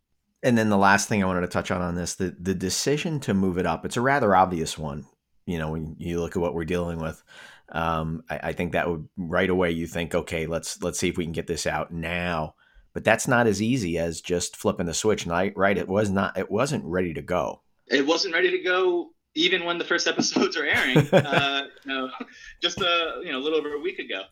And 0.43 0.57
then 0.57 0.69
the 0.69 0.77
last 0.77 1.07
thing 1.07 1.23
I 1.23 1.25
wanted 1.25 1.41
to 1.41 1.47
touch 1.47 1.71
on 1.71 1.81
on 1.81 1.95
this, 1.95 2.15
the 2.15 2.35
the 2.37 2.53
decision 2.53 3.21
to 3.21 3.33
move 3.33 3.57
it 3.57 3.65
up, 3.65 3.85
it's 3.85 3.97
a 3.97 4.01
rather 4.01 4.35
obvious 4.35 4.77
one. 4.77 5.05
You 5.45 5.59
know, 5.59 5.71
when 5.71 5.95
you 5.99 6.19
look 6.19 6.35
at 6.35 6.41
what 6.41 6.53
we're 6.53 6.65
dealing 6.65 6.99
with, 6.99 7.23
um, 7.69 8.23
I, 8.29 8.39
I, 8.43 8.53
think 8.53 8.73
that 8.73 8.89
would 8.89 9.07
right 9.17 9.49
away 9.49 9.71
you 9.71 9.87
think, 9.87 10.13
okay, 10.13 10.45
let's 10.45 10.81
let's 10.83 10.99
see 10.99 11.09
if 11.09 11.17
we 11.17 11.23
can 11.23 11.33
get 11.33 11.47
this 11.47 11.65
out 11.65 11.91
now. 11.91 12.55
But 12.93 13.03
that's 13.03 13.27
not 13.27 13.47
as 13.47 13.61
easy 13.61 13.97
as 13.97 14.21
just 14.21 14.55
flipping 14.55 14.85
the 14.85 14.93
switch. 14.93 15.25
And 15.25 15.33
I, 15.33 15.51
right, 15.55 15.77
it 15.77 15.87
was 15.87 16.09
not, 16.09 16.37
it 16.37 16.49
wasn't 16.49 16.85
ready 16.85 17.13
to 17.13 17.21
go. 17.21 17.61
It 17.87 18.05
wasn't 18.05 18.33
ready 18.33 18.51
to 18.51 18.63
go 18.63 19.09
even 19.35 19.65
when 19.65 19.77
the 19.77 19.83
first 19.83 20.07
episodes 20.07 20.57
are 20.57 20.65
airing. 20.65 20.99
uh, 21.13 21.63
just 22.61 22.81
a 22.81 23.21
you 23.23 23.31
know 23.31 23.39
a 23.39 23.43
little 23.43 23.59
over 23.59 23.73
a 23.73 23.79
week 23.79 23.99
ago. 23.99 24.23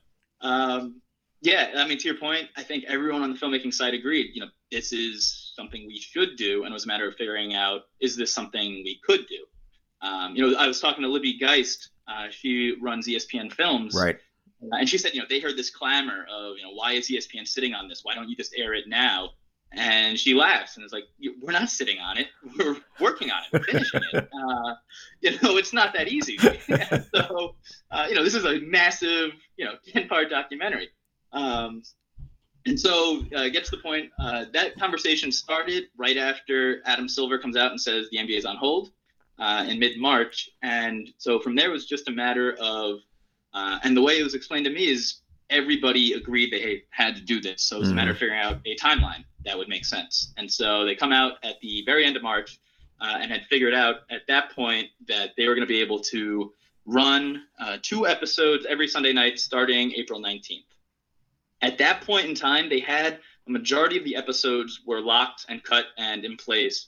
Um, 0.41 1.01
yeah, 1.41 1.71
I 1.75 1.85
mean, 1.87 1.97
to 1.97 2.07
your 2.07 2.17
point, 2.17 2.47
I 2.55 2.63
think 2.63 2.85
everyone 2.87 3.21
on 3.21 3.33
the 3.33 3.37
filmmaking 3.37 3.73
side 3.73 3.93
agreed. 3.93 4.31
You 4.33 4.41
know, 4.41 4.51
this 4.71 4.93
is 4.93 5.51
something 5.55 5.85
we 5.85 5.99
should 5.99 6.37
do, 6.37 6.63
and 6.63 6.71
it 6.71 6.73
was 6.73 6.85
a 6.85 6.87
matter 6.87 7.07
of 7.07 7.15
figuring 7.15 7.53
out 7.53 7.81
is 7.99 8.15
this 8.15 8.33
something 8.33 8.61
we 8.61 8.99
could 9.03 9.27
do. 9.27 9.45
Um, 10.03 10.35
you 10.35 10.51
know, 10.51 10.57
I 10.57 10.67
was 10.67 10.79
talking 10.79 11.03
to 11.03 11.09
Libby 11.09 11.37
Geist. 11.39 11.89
Uh, 12.07 12.27
she 12.29 12.75
runs 12.81 13.07
ESPN 13.07 13.51
Films, 13.51 13.95
right? 13.95 14.17
And 14.71 14.87
she 14.87 14.97
said, 14.97 15.13
you 15.13 15.19
know, 15.19 15.25
they 15.29 15.39
heard 15.39 15.57
this 15.57 15.69
clamor 15.69 16.25
of, 16.31 16.57
you 16.57 16.63
know, 16.63 16.71
why 16.71 16.93
is 16.93 17.09
ESPN 17.09 17.47
sitting 17.47 17.73
on 17.73 17.87
this? 17.87 18.01
Why 18.03 18.13
don't 18.15 18.29
you 18.29 18.35
just 18.35 18.53
air 18.57 18.73
it 18.73 18.87
now? 18.87 19.31
And 19.75 20.19
she 20.19 20.33
laughs 20.35 20.77
and 20.77 20.85
is 20.85 20.93
like, 20.93 21.05
"We're 21.41 21.51
not 21.51 21.67
sitting 21.67 21.99
on 21.99 22.19
it. 22.19 22.27
We're 22.59 22.77
working 22.99 23.31
on 23.31 23.41
it, 23.41 23.53
We're 23.53 23.63
finishing 23.63 24.01
it. 24.13 24.29
Uh, 24.43 24.75
you 25.21 25.31
know, 25.41 25.57
it's 25.57 25.73
not 25.73 25.95
that 25.95 26.09
easy." 26.09 26.37
so, 27.15 27.55
uh, 27.89 28.05
you 28.07 28.13
know, 28.13 28.23
this 28.23 28.35
is 28.35 28.45
a 28.45 28.59
massive, 28.59 29.31
you 29.57 29.65
know, 29.65 29.73
ten-part 29.91 30.29
documentary. 30.29 30.89
Um, 31.31 31.81
and 32.67 32.79
so 32.79 33.23
uh, 33.35 33.49
get 33.49 33.65
to 33.65 33.71
the 33.71 33.81
point. 33.81 34.11
Uh, 34.19 34.45
that 34.53 34.77
conversation 34.77 35.31
started 35.31 35.85
right 35.97 36.17
after 36.17 36.83
Adam 36.85 37.09
Silver 37.09 37.39
comes 37.39 37.57
out 37.57 37.71
and 37.71 37.81
says 37.81 38.07
the 38.11 38.17
NBA 38.17 38.37
is 38.37 38.45
on 38.45 38.57
hold 38.57 38.91
uh, 39.39 39.65
in 39.67 39.79
mid 39.79 39.99
March. 39.99 40.49
And 40.61 41.09
so 41.17 41.39
from 41.39 41.55
there 41.55 41.69
it 41.69 41.73
was 41.73 41.85
just 41.85 42.07
a 42.07 42.11
matter 42.11 42.55
of, 42.59 42.99
uh, 43.53 43.79
and 43.83 43.95
the 43.95 44.01
way 44.01 44.19
it 44.19 44.23
was 44.23 44.35
explained 44.35 44.65
to 44.65 44.71
me 44.71 44.87
is 44.87 45.21
everybody 45.49 46.13
agreed 46.13 46.51
they 46.51 46.83
had 46.89 47.15
to 47.15 47.21
do 47.21 47.39
this. 47.39 47.61
So 47.63 47.77
it 47.77 47.79
was 47.79 47.89
mm-hmm. 47.89 47.97
a 47.97 48.01
matter 48.01 48.11
of 48.11 48.17
figuring 48.17 48.39
out 48.39 48.59
a 48.65 48.75
timeline 48.75 49.23
that 49.45 49.57
would 49.57 49.69
make 49.69 49.85
sense. 49.85 50.33
And 50.37 50.51
so 50.51 50.85
they 50.85 50.95
come 50.95 51.11
out 51.11 51.33
at 51.43 51.59
the 51.61 51.83
very 51.85 52.05
end 52.05 52.15
of 52.15 52.23
March 52.23 52.59
uh, 53.01 53.17
and 53.19 53.31
had 53.31 53.45
figured 53.49 53.73
out 53.73 53.97
at 54.09 54.21
that 54.27 54.51
point 54.51 54.87
that 55.07 55.31
they 55.37 55.47
were 55.47 55.55
going 55.55 55.67
to 55.67 55.71
be 55.71 55.81
able 55.81 55.99
to 55.99 56.53
run 56.85 57.43
uh, 57.59 57.77
two 57.81 58.07
episodes 58.07 58.65
every 58.67 58.87
Sunday 58.87 59.13
night 59.13 59.39
starting 59.39 59.91
April 59.93 60.21
19th. 60.21 60.63
At 61.61 61.77
that 61.77 62.01
point 62.01 62.27
in 62.27 62.35
time, 62.35 62.69
they 62.69 62.79
had 62.79 63.19
a 63.47 63.51
majority 63.51 63.97
of 63.97 64.03
the 64.03 64.15
episodes 64.15 64.81
were 64.85 65.01
locked 65.01 65.45
and 65.49 65.63
cut 65.63 65.85
and 65.97 66.25
in 66.25 66.37
place. 66.37 66.87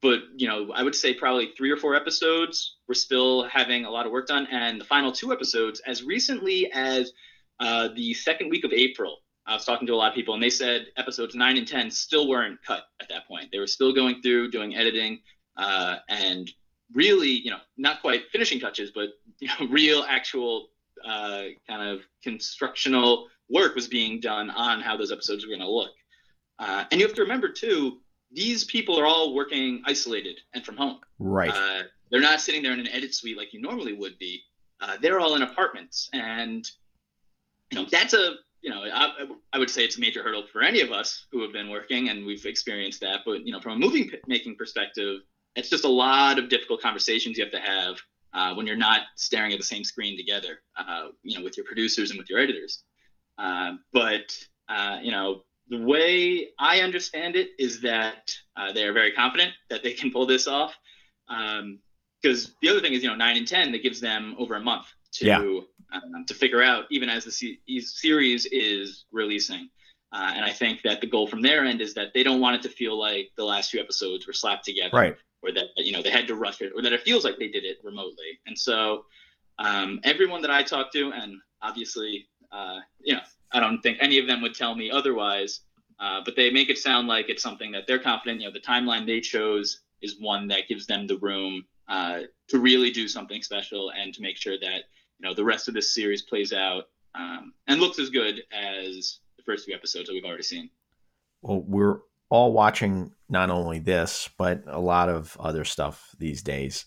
But 0.00 0.20
you 0.36 0.46
know, 0.46 0.72
I 0.72 0.82
would 0.82 0.94
say 0.94 1.14
probably 1.14 1.52
three 1.56 1.70
or 1.70 1.76
four 1.76 1.94
episodes 1.94 2.76
were 2.86 2.94
still 2.94 3.44
having 3.44 3.84
a 3.84 3.90
lot 3.90 4.06
of 4.06 4.12
work 4.12 4.28
done, 4.28 4.46
and 4.50 4.80
the 4.80 4.84
final 4.84 5.10
two 5.10 5.32
episodes, 5.32 5.80
as 5.86 6.02
recently 6.02 6.70
as 6.72 7.12
uh, 7.60 7.88
the 7.94 8.14
second 8.14 8.48
week 8.48 8.64
of 8.64 8.72
April, 8.72 9.18
I 9.46 9.54
was 9.54 9.64
talking 9.64 9.86
to 9.86 9.94
a 9.94 9.96
lot 9.96 10.08
of 10.08 10.14
people, 10.14 10.34
and 10.34 10.42
they 10.42 10.50
said 10.50 10.86
episodes 10.96 11.34
nine 11.34 11.56
and 11.56 11.66
ten 11.66 11.90
still 11.90 12.28
weren't 12.28 12.62
cut 12.64 12.84
at 13.00 13.08
that 13.08 13.26
point. 13.26 13.48
They 13.50 13.58
were 13.58 13.66
still 13.66 13.92
going 13.92 14.22
through 14.22 14.50
doing 14.50 14.76
editing, 14.76 15.20
uh, 15.56 15.96
and 16.08 16.48
really, 16.92 17.30
you 17.30 17.50
know, 17.50 17.58
not 17.76 18.00
quite 18.00 18.30
finishing 18.30 18.60
touches, 18.60 18.92
but 18.94 19.08
you 19.40 19.48
know, 19.48 19.66
real 19.70 20.04
actual 20.08 20.68
uh, 21.04 21.44
kind 21.68 21.88
of 21.88 22.02
constructional 22.22 23.28
work 23.50 23.74
was 23.74 23.88
being 23.88 24.20
done 24.20 24.50
on 24.50 24.80
how 24.80 24.96
those 24.96 25.10
episodes 25.10 25.44
were 25.44 25.50
going 25.50 25.60
to 25.60 25.70
look. 25.70 25.92
Uh, 26.58 26.84
and 26.90 27.00
you 27.00 27.06
have 27.06 27.16
to 27.16 27.22
remember 27.22 27.48
too, 27.48 27.98
these 28.30 28.64
people 28.64 28.98
are 28.98 29.06
all 29.06 29.34
working 29.34 29.82
isolated 29.86 30.38
and 30.54 30.64
from 30.64 30.76
home. 30.76 31.00
Right. 31.18 31.50
Uh, 31.50 31.82
they're 32.10 32.20
not 32.20 32.40
sitting 32.40 32.62
there 32.62 32.72
in 32.72 32.80
an 32.80 32.88
edit 32.88 33.14
suite 33.14 33.36
like 33.36 33.52
you 33.52 33.60
normally 33.60 33.92
would 33.92 34.18
be. 34.18 34.42
Uh, 34.80 34.96
they're 35.00 35.20
all 35.20 35.34
in 35.34 35.42
apartments, 35.42 36.08
and 36.12 36.68
you 37.70 37.78
know 37.78 37.86
that's 37.90 38.14
a 38.14 38.36
you 38.62 38.70
know 38.70 38.82
I, 38.82 39.26
I 39.52 39.58
would 39.58 39.70
say 39.70 39.84
it's 39.84 39.98
a 39.98 40.00
major 40.00 40.22
hurdle 40.22 40.44
for 40.52 40.62
any 40.62 40.80
of 40.80 40.92
us 40.92 41.26
who 41.32 41.42
have 41.42 41.52
been 41.52 41.68
working 41.68 42.08
and 42.08 42.24
we've 42.24 42.46
experienced 42.46 43.00
that. 43.00 43.20
But 43.26 43.44
you 43.44 43.52
know 43.52 43.60
from 43.60 43.72
a 43.72 43.78
movie 43.78 44.10
making 44.26 44.56
perspective, 44.56 45.20
it's 45.56 45.68
just 45.68 45.84
a 45.84 45.88
lot 45.88 46.38
of 46.38 46.48
difficult 46.48 46.80
conversations 46.80 47.36
you 47.36 47.44
have 47.44 47.52
to 47.52 47.60
have 47.60 47.96
uh, 48.32 48.54
when 48.54 48.66
you're 48.66 48.76
not 48.76 49.02
staring 49.16 49.52
at 49.52 49.58
the 49.58 49.64
same 49.64 49.84
screen 49.84 50.16
together. 50.16 50.60
Uh, 50.76 51.08
you 51.22 51.36
know 51.36 51.44
with 51.44 51.56
your 51.56 51.66
producers 51.66 52.10
and 52.10 52.18
with 52.18 52.30
your 52.30 52.38
editors. 52.38 52.84
Uh, 53.36 53.72
but 53.92 54.32
uh, 54.68 54.98
you 55.02 55.10
know, 55.10 55.42
the 55.70 55.78
way 55.78 56.48
I 56.58 56.80
understand 56.80 57.36
it 57.36 57.50
is 57.58 57.80
that 57.82 58.30
uh, 58.56 58.72
they 58.72 58.84
are 58.84 58.92
very 58.92 59.12
confident 59.12 59.52
that 59.70 59.82
they 59.82 59.92
can 59.92 60.10
pull 60.10 60.26
this 60.26 60.46
off. 60.46 60.74
Because 61.28 62.46
um, 62.46 62.52
the 62.62 62.68
other 62.70 62.80
thing 62.80 62.94
is, 62.94 63.02
you 63.02 63.08
know, 63.08 63.14
nine 63.14 63.36
and 63.36 63.46
ten, 63.46 63.72
that 63.72 63.82
gives 63.82 64.00
them 64.00 64.34
over 64.38 64.54
a 64.54 64.60
month 64.60 64.86
to 65.12 65.26
yeah. 65.26 65.38
um, 65.38 66.24
to 66.26 66.34
figure 66.34 66.62
out, 66.62 66.84
even 66.90 67.08
as 67.08 67.24
the 67.24 67.30
c- 67.30 67.60
series 67.80 68.46
is 68.46 69.04
releasing. 69.12 69.68
Uh, 70.12 70.32
and 70.34 70.44
I 70.44 70.50
think 70.50 70.80
that 70.82 71.02
the 71.02 71.06
goal 71.06 71.26
from 71.26 71.42
their 71.42 71.64
end 71.64 71.82
is 71.82 71.92
that 71.94 72.08
they 72.14 72.22
don't 72.22 72.40
want 72.40 72.56
it 72.56 72.62
to 72.62 72.70
feel 72.70 72.98
like 72.98 73.28
the 73.36 73.44
last 73.44 73.70
few 73.70 73.80
episodes 73.80 74.26
were 74.26 74.32
slapped 74.32 74.64
together, 74.64 74.96
right? 74.96 75.16
Or 75.42 75.52
that 75.52 75.66
you 75.76 75.92
know 75.92 76.02
they 76.02 76.10
had 76.10 76.26
to 76.28 76.34
rush 76.34 76.62
it, 76.62 76.72
or 76.74 76.82
that 76.82 76.92
it 76.92 77.02
feels 77.02 77.24
like 77.24 77.38
they 77.38 77.48
did 77.48 77.64
it 77.64 77.76
remotely. 77.84 78.38
And 78.46 78.58
so, 78.58 79.04
um, 79.58 80.00
everyone 80.04 80.40
that 80.42 80.50
I 80.50 80.62
talked 80.62 80.94
to, 80.94 81.12
and 81.12 81.34
obviously 81.60 82.26
uh, 82.52 82.80
you 83.00 83.14
know, 83.14 83.20
I 83.52 83.60
don't 83.60 83.80
think 83.80 83.98
any 84.00 84.18
of 84.18 84.26
them 84.26 84.42
would 84.42 84.54
tell 84.54 84.74
me 84.74 84.90
otherwise. 84.90 85.60
Uh, 86.00 86.20
but 86.24 86.36
they 86.36 86.50
make 86.50 86.68
it 86.68 86.78
sound 86.78 87.08
like 87.08 87.28
it's 87.28 87.42
something 87.42 87.72
that 87.72 87.86
they're 87.88 87.98
confident. 87.98 88.40
You 88.40 88.46
know, 88.46 88.52
the 88.52 88.60
timeline 88.60 89.04
they 89.04 89.20
chose 89.20 89.80
is 90.00 90.20
one 90.20 90.46
that 90.48 90.68
gives 90.68 90.86
them 90.86 91.06
the 91.06 91.18
room 91.18 91.64
uh, 91.88 92.20
to 92.48 92.58
really 92.58 92.90
do 92.90 93.08
something 93.08 93.42
special 93.42 93.90
and 93.90 94.14
to 94.14 94.22
make 94.22 94.36
sure 94.36 94.58
that 94.60 94.84
you 95.18 95.26
know 95.26 95.34
the 95.34 95.44
rest 95.44 95.68
of 95.68 95.74
this 95.74 95.94
series 95.94 96.22
plays 96.22 96.52
out 96.52 96.84
um, 97.14 97.52
and 97.66 97.80
looks 97.80 97.98
as 97.98 98.10
good 98.10 98.42
as 98.52 99.18
the 99.36 99.42
first 99.44 99.64
few 99.64 99.74
episodes 99.74 100.06
that 100.06 100.14
we've 100.14 100.24
already 100.24 100.42
seen. 100.42 100.70
Well, 101.42 101.62
we're 101.66 102.00
all 102.28 102.52
watching 102.52 103.12
not 103.28 103.50
only 103.50 103.78
this 103.78 104.28
but 104.36 104.62
a 104.66 104.78
lot 104.78 105.08
of 105.08 105.36
other 105.40 105.64
stuff 105.64 106.14
these 106.18 106.42
days 106.42 106.84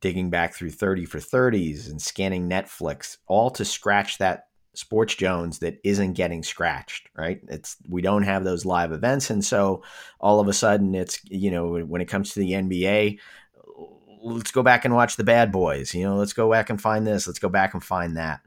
digging 0.00 0.30
back 0.30 0.54
through 0.54 0.70
30 0.70 1.04
for 1.06 1.18
30s 1.18 1.90
and 1.90 2.00
scanning 2.00 2.48
netflix 2.48 3.16
all 3.26 3.50
to 3.50 3.64
scratch 3.64 4.18
that 4.18 4.45
Sports 4.78 5.14
Jones 5.14 5.60
that 5.60 5.78
isn't 5.84 6.14
getting 6.14 6.42
scratched, 6.42 7.08
right? 7.16 7.40
It's 7.48 7.76
we 7.88 8.02
don't 8.02 8.22
have 8.22 8.44
those 8.44 8.64
live 8.64 8.92
events, 8.92 9.30
and 9.30 9.44
so 9.44 9.82
all 10.20 10.40
of 10.40 10.48
a 10.48 10.52
sudden, 10.52 10.94
it's 10.94 11.20
you 11.24 11.50
know 11.50 11.78
when 11.84 12.00
it 12.00 12.06
comes 12.08 12.32
to 12.32 12.40
the 12.40 12.52
NBA, 12.52 13.18
let's 14.22 14.50
go 14.50 14.62
back 14.62 14.84
and 14.84 14.94
watch 14.94 15.16
the 15.16 15.24
Bad 15.24 15.52
Boys. 15.52 15.94
You 15.94 16.04
know, 16.04 16.16
let's 16.16 16.32
go 16.32 16.50
back 16.50 16.70
and 16.70 16.80
find 16.80 17.06
this. 17.06 17.26
Let's 17.26 17.38
go 17.38 17.48
back 17.48 17.74
and 17.74 17.82
find 17.82 18.16
that. 18.16 18.40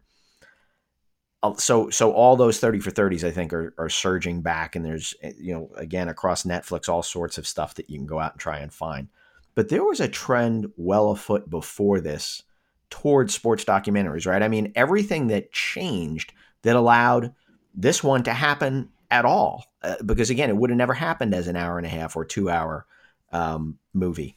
So 1.57 1.89
so 1.89 2.11
all 2.11 2.35
those 2.35 2.59
30 2.59 2.79
for 2.79 2.91
30s 2.91 3.25
i 3.25 3.31
think 3.31 3.53
are, 3.53 3.73
are 3.77 3.87
surging 3.87 4.41
back 4.41 4.75
and 4.75 4.85
there's 4.85 5.13
eh, 5.21 5.31
you 5.39 5.53
know 5.53 5.69
again 5.77 6.09
across 6.09 6.43
netflix 6.43 6.89
all 6.89 7.01
sorts 7.01 7.37
of 7.37 7.47
stuff 7.47 7.75
that 7.75 7.89
you 7.89 7.97
can 7.97 8.05
go 8.05 8.19
out 8.19 8.33
and 8.33 8.41
try 8.41 8.59
and 8.59 8.73
find 8.73 9.07
but 9.55 9.69
there 9.69 9.85
was 9.85 10.01
a 10.01 10.07
trend 10.09 10.69
well 10.75 11.11
afoot 11.11 11.49
before 11.49 12.01
this 12.01 12.43
towards 12.89 13.34
sports 13.34 13.63
documentaries, 13.63 14.25
right? 14.25 14.41
I 14.41 14.47
mean, 14.47 14.71
everything 14.75 15.28
that 15.28 15.52
changed 15.52 16.34
that 16.63 16.75
allowed 16.75 17.34
this 17.73 18.04
one 18.04 18.23
to 18.23 18.34
happen 18.34 18.89
at 19.12 19.25
all, 19.25 19.65
uh, 19.84 19.95
because 20.06 20.30
again, 20.30 20.49
it 20.49 20.58
would 20.58 20.69
have 20.69 20.78
never 20.78 20.93
happened 20.93 21.34
as 21.34 21.47
an 21.47 21.56
hour 21.56 21.78
and 21.78 21.86
a 21.86 21.89
half 21.89 22.15
or 22.15 22.25
two 22.25 22.49
hour 22.49 22.86
um, 23.32 23.78
movie. 23.93 24.36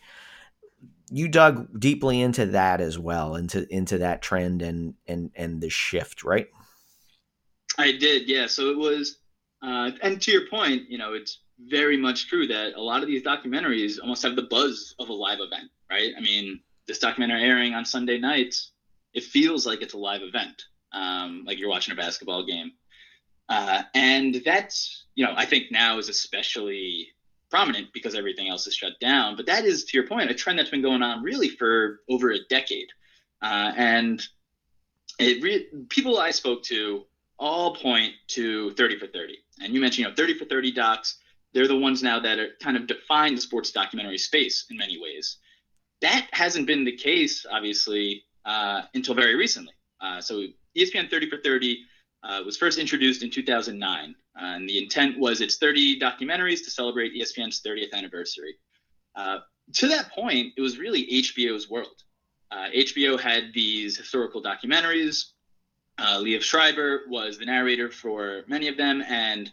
You 1.11 1.29
dug 1.29 1.79
deeply 1.79 2.21
into 2.21 2.47
that 2.47 2.81
as 2.81 2.99
well, 2.99 3.37
into 3.37 3.67
into 3.75 3.99
that 3.99 4.23
trend 4.23 4.63
and 4.63 4.95
and 5.07 5.31
and 5.35 5.61
the 5.61 5.69
shift, 5.69 6.25
right? 6.25 6.49
I 7.79 7.93
did, 7.93 8.29
yeah. 8.29 8.47
So 8.47 8.71
it 8.71 8.79
was, 8.79 9.19
uh, 9.63 9.91
and 10.03 10.21
to 10.23 10.31
your 10.31 10.47
point, 10.49 10.91
you 10.91 10.99
know, 10.99 11.15
it's 11.15 11.41
very 11.59 11.97
much 11.97 12.29
true 12.29 12.47
that 12.47 12.75
a 12.75 12.81
lot 12.81 13.03
of 13.03 13.09
these 13.09 13.23
documentaries 13.23 13.99
almost 14.01 14.23
have 14.23 14.37
the 14.37 14.43
buzz 14.43 14.95
of 14.99 15.09
a 15.09 15.13
live 15.13 15.39
event, 15.41 15.71
right? 15.91 16.13
I 16.17 16.21
mean, 16.21 16.61
this 16.93 16.99
documentary 16.99 17.43
airing 17.43 17.73
on 17.73 17.87
Sunday 17.87 18.19
nights, 18.19 18.73
it 19.15 19.25
feels 19.25 19.65
like 19.65 19.81
it's 19.81 19.95
a 19.95 19.99
live 19.99 20.21
event, 20.21 20.63
um, 20.93 21.43
like 21.47 21.59
you're 21.59 21.71
watching 21.71 21.93
a 21.93 21.97
basketball 21.97 22.45
game. 22.45 22.71
Uh, 23.49 23.83
and 23.95 24.43
that's, 24.45 25.07
you 25.15 25.25
know, 25.25 25.33
I 25.35 25.47
think 25.47 25.73
now 25.73 25.97
is 25.97 26.11
especially 26.11 27.09
prominent 27.51 27.89
because 27.95 28.15
everything 28.15 28.51
else 28.51 28.67
is 28.67 28.75
shut 28.75 28.93
down. 29.01 29.37
But 29.37 29.47
that 29.47 29.65
is, 29.65 29.85
to 29.85 29.97
your 29.97 30.07
point, 30.07 30.31
a 30.31 30.35
trend 30.35 30.59
that's 30.59 30.69
been 30.69 30.83
going 30.83 31.03
on 31.03 31.23
really 31.23 31.49
for 31.49 32.01
over 32.11 32.31
a 32.31 32.45
decade. 32.51 32.89
Uh, 33.41 33.73
and 33.75 34.23
it 35.19 35.43
re- 35.43 35.69
people 35.89 36.19
I 36.19 36.31
spoke 36.31 36.63
to 36.65 37.07
all 37.39 37.75
point 37.75 38.13
to 38.29 38.75
30 38.75 38.99
for 38.99 39.07
30. 39.07 39.39
And 39.63 39.73
you 39.73 39.81
mentioned, 39.81 40.05
you 40.05 40.11
know, 40.11 40.15
30 40.15 40.39
for 40.39 40.45
30 40.45 40.73
docs. 40.73 41.17
They're 41.55 41.69
the 41.69 41.79
ones 41.79 42.03
now 42.03 42.21
that 42.21 42.39
are 42.39 42.51
kind 42.63 42.77
of 42.77 42.87
define 42.87 43.35
the 43.35 43.41
sports 43.41 43.73
documentary 43.73 44.19
space 44.19 44.67
in 44.69 44.77
many 44.77 45.01
ways. 45.01 45.39
That 46.03 46.29
hasn't 46.33 46.67
been 46.67 46.85
the 46.85 46.97
case, 46.97 47.47
obviously, 47.51 48.25
uh, 48.45 48.83
until 48.95 49.15
very 49.15 49.37
recently. 49.37 49.73
Uh, 50.01 50.21
so 50.21 50.47
ESPN 50.77 51.09
30 51.09 51.31
for 51.31 51.39
30 51.39 51.85
uh, 52.25 52.43
was 52.45 52.57
first 52.57 52.79
introduced 52.79 53.23
in 53.23 53.31
2009, 53.31 54.15
uh, 54.35 54.45
and 54.45 54.69
the 54.69 54.83
intent 54.83 55.19
was 55.19 55.41
it's 55.41 55.59
30 55.59 56.01
documentaries 56.01 56.65
to 56.65 56.71
celebrate 56.71 57.15
ESPN's 57.15 57.63
30th 57.63 57.93
anniversary. 57.93 58.57
Uh, 59.15 59.39
to 59.75 59.87
that 59.89 60.11
point, 60.13 60.53
it 60.57 60.61
was 60.61 60.77
really 60.77 61.07
HBO's 61.07 61.71
world. 61.71 62.03
HBO 62.53 63.15
uh, 63.15 63.19
had 63.19 63.53
these 63.55 63.97
historical 63.97 64.43
documentaries. 64.43 65.31
Uh, 65.99 66.23
Schreiber 66.41 67.03
was 67.09 67.39
the 67.39 67.47
narrator 67.47 67.91
for 67.91 68.43
many 68.49 68.69
of 68.69 68.77
them, 68.77 69.03
and 69.09 69.51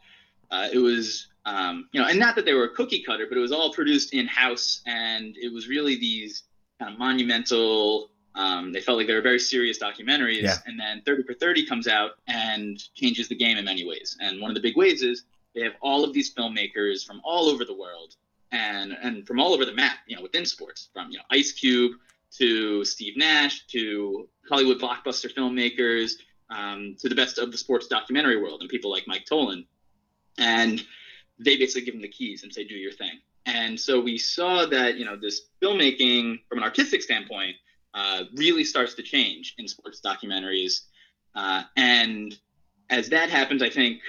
it 0.52 0.80
was 0.80 1.28
um, 1.50 1.90
you 1.92 2.00
know, 2.00 2.08
and 2.08 2.20
not 2.20 2.36
that 2.36 2.46
they 2.46 2.54
were 2.54 2.66
a 2.66 2.70
cookie 2.70 3.04
cutter, 3.04 3.26
but 3.28 3.38
it 3.38 3.42
was 3.42 3.52
all 3.52 3.74
produced 3.74 4.14
in 4.14 4.28
house, 4.28 4.82
and 4.86 5.36
it 5.38 5.52
was 5.52 5.68
really 5.68 5.96
these 5.96 6.44
kind 6.80 6.94
of 6.94 7.00
monumental 7.00 8.12
um, 8.36 8.72
they 8.72 8.80
felt 8.80 8.98
like 8.98 9.08
they 9.08 9.16
were 9.16 9.22
very 9.22 9.40
serious 9.40 9.80
documentaries, 9.80 10.44
yeah. 10.44 10.58
and 10.66 10.80
then 10.80 11.02
30 11.06 11.24
for 11.24 11.34
30 11.34 11.66
comes 11.66 11.88
out 11.88 12.12
and 12.28 12.80
changes 12.94 13.28
the 13.28 13.36
game 13.36 13.58
in 13.58 13.66
many 13.66 13.86
ways. 13.86 14.16
And 14.22 14.40
one 14.40 14.52
of 14.52 14.56
the 14.56 14.62
big 14.62 14.78
ways 14.78 15.02
is 15.02 15.24
they 15.56 15.62
have 15.62 15.74
all 15.82 16.04
of 16.04 16.14
these 16.14 16.34
filmmakers 16.34 17.06
from 17.06 17.20
all 17.24 17.50
over 17.50 17.66
the 17.66 17.74
world 17.74 18.16
and 18.52 18.96
and 19.02 19.26
from 19.28 19.40
all 19.40 19.54
over 19.54 19.66
the 19.66 19.74
map, 19.74 19.98
you 20.08 20.16
know, 20.16 20.22
within 20.22 20.46
sports, 20.46 20.90
from 20.94 21.10
you 21.12 21.18
know 21.18 21.24
Ice 21.32 21.52
Cube 21.52 21.94
to 22.38 22.86
Steve 22.86 23.18
Nash 23.18 23.66
to 23.68 24.30
Hollywood 24.48 24.80
blockbuster 24.80 25.34
filmmakers 25.34 26.14
um, 26.50 26.96
to 27.00 27.10
the 27.10 27.16
best 27.16 27.40
of 27.40 27.52
the 27.52 27.58
sports 27.58 27.88
documentary 27.88 28.42
world, 28.42 28.62
and 28.62 28.70
people 28.70 28.92
like 28.92 29.04
Mike 29.08 29.26
Tollin, 29.26 29.66
and 30.38 30.86
they 31.39 31.58
basically 31.58 31.82
give 31.82 31.93
them 31.93 32.02
the 32.02 32.08
keys 32.10 32.43
and 32.43 32.54
say, 32.54 32.63
"Do 32.63 32.75
your 32.75 32.91
thing." 32.91 33.19
And 33.45 33.80
so 33.80 33.99
we 33.99 34.17
saw 34.17 34.65
that 34.65 34.97
you 34.97 35.06
know 35.06 35.15
this 35.15 35.47
filmmaking 35.62 36.41
from 36.47 36.60
an 36.60 36.63
artistic 36.63 37.02
standpoint 37.02 37.56
uh, 37.93 38.23
really 38.36 38.63
starts 38.63 38.93
to 38.95 39.04
change 39.04 39.56
in 39.58 39.67
sports 39.67 40.02
documentaries. 40.04 40.82
Uh, 41.36 41.63
and 41.75 42.38
as 42.89 43.10
that 43.10 43.30
happens, 43.30 43.62
I 43.62 43.69
think 43.69 44.02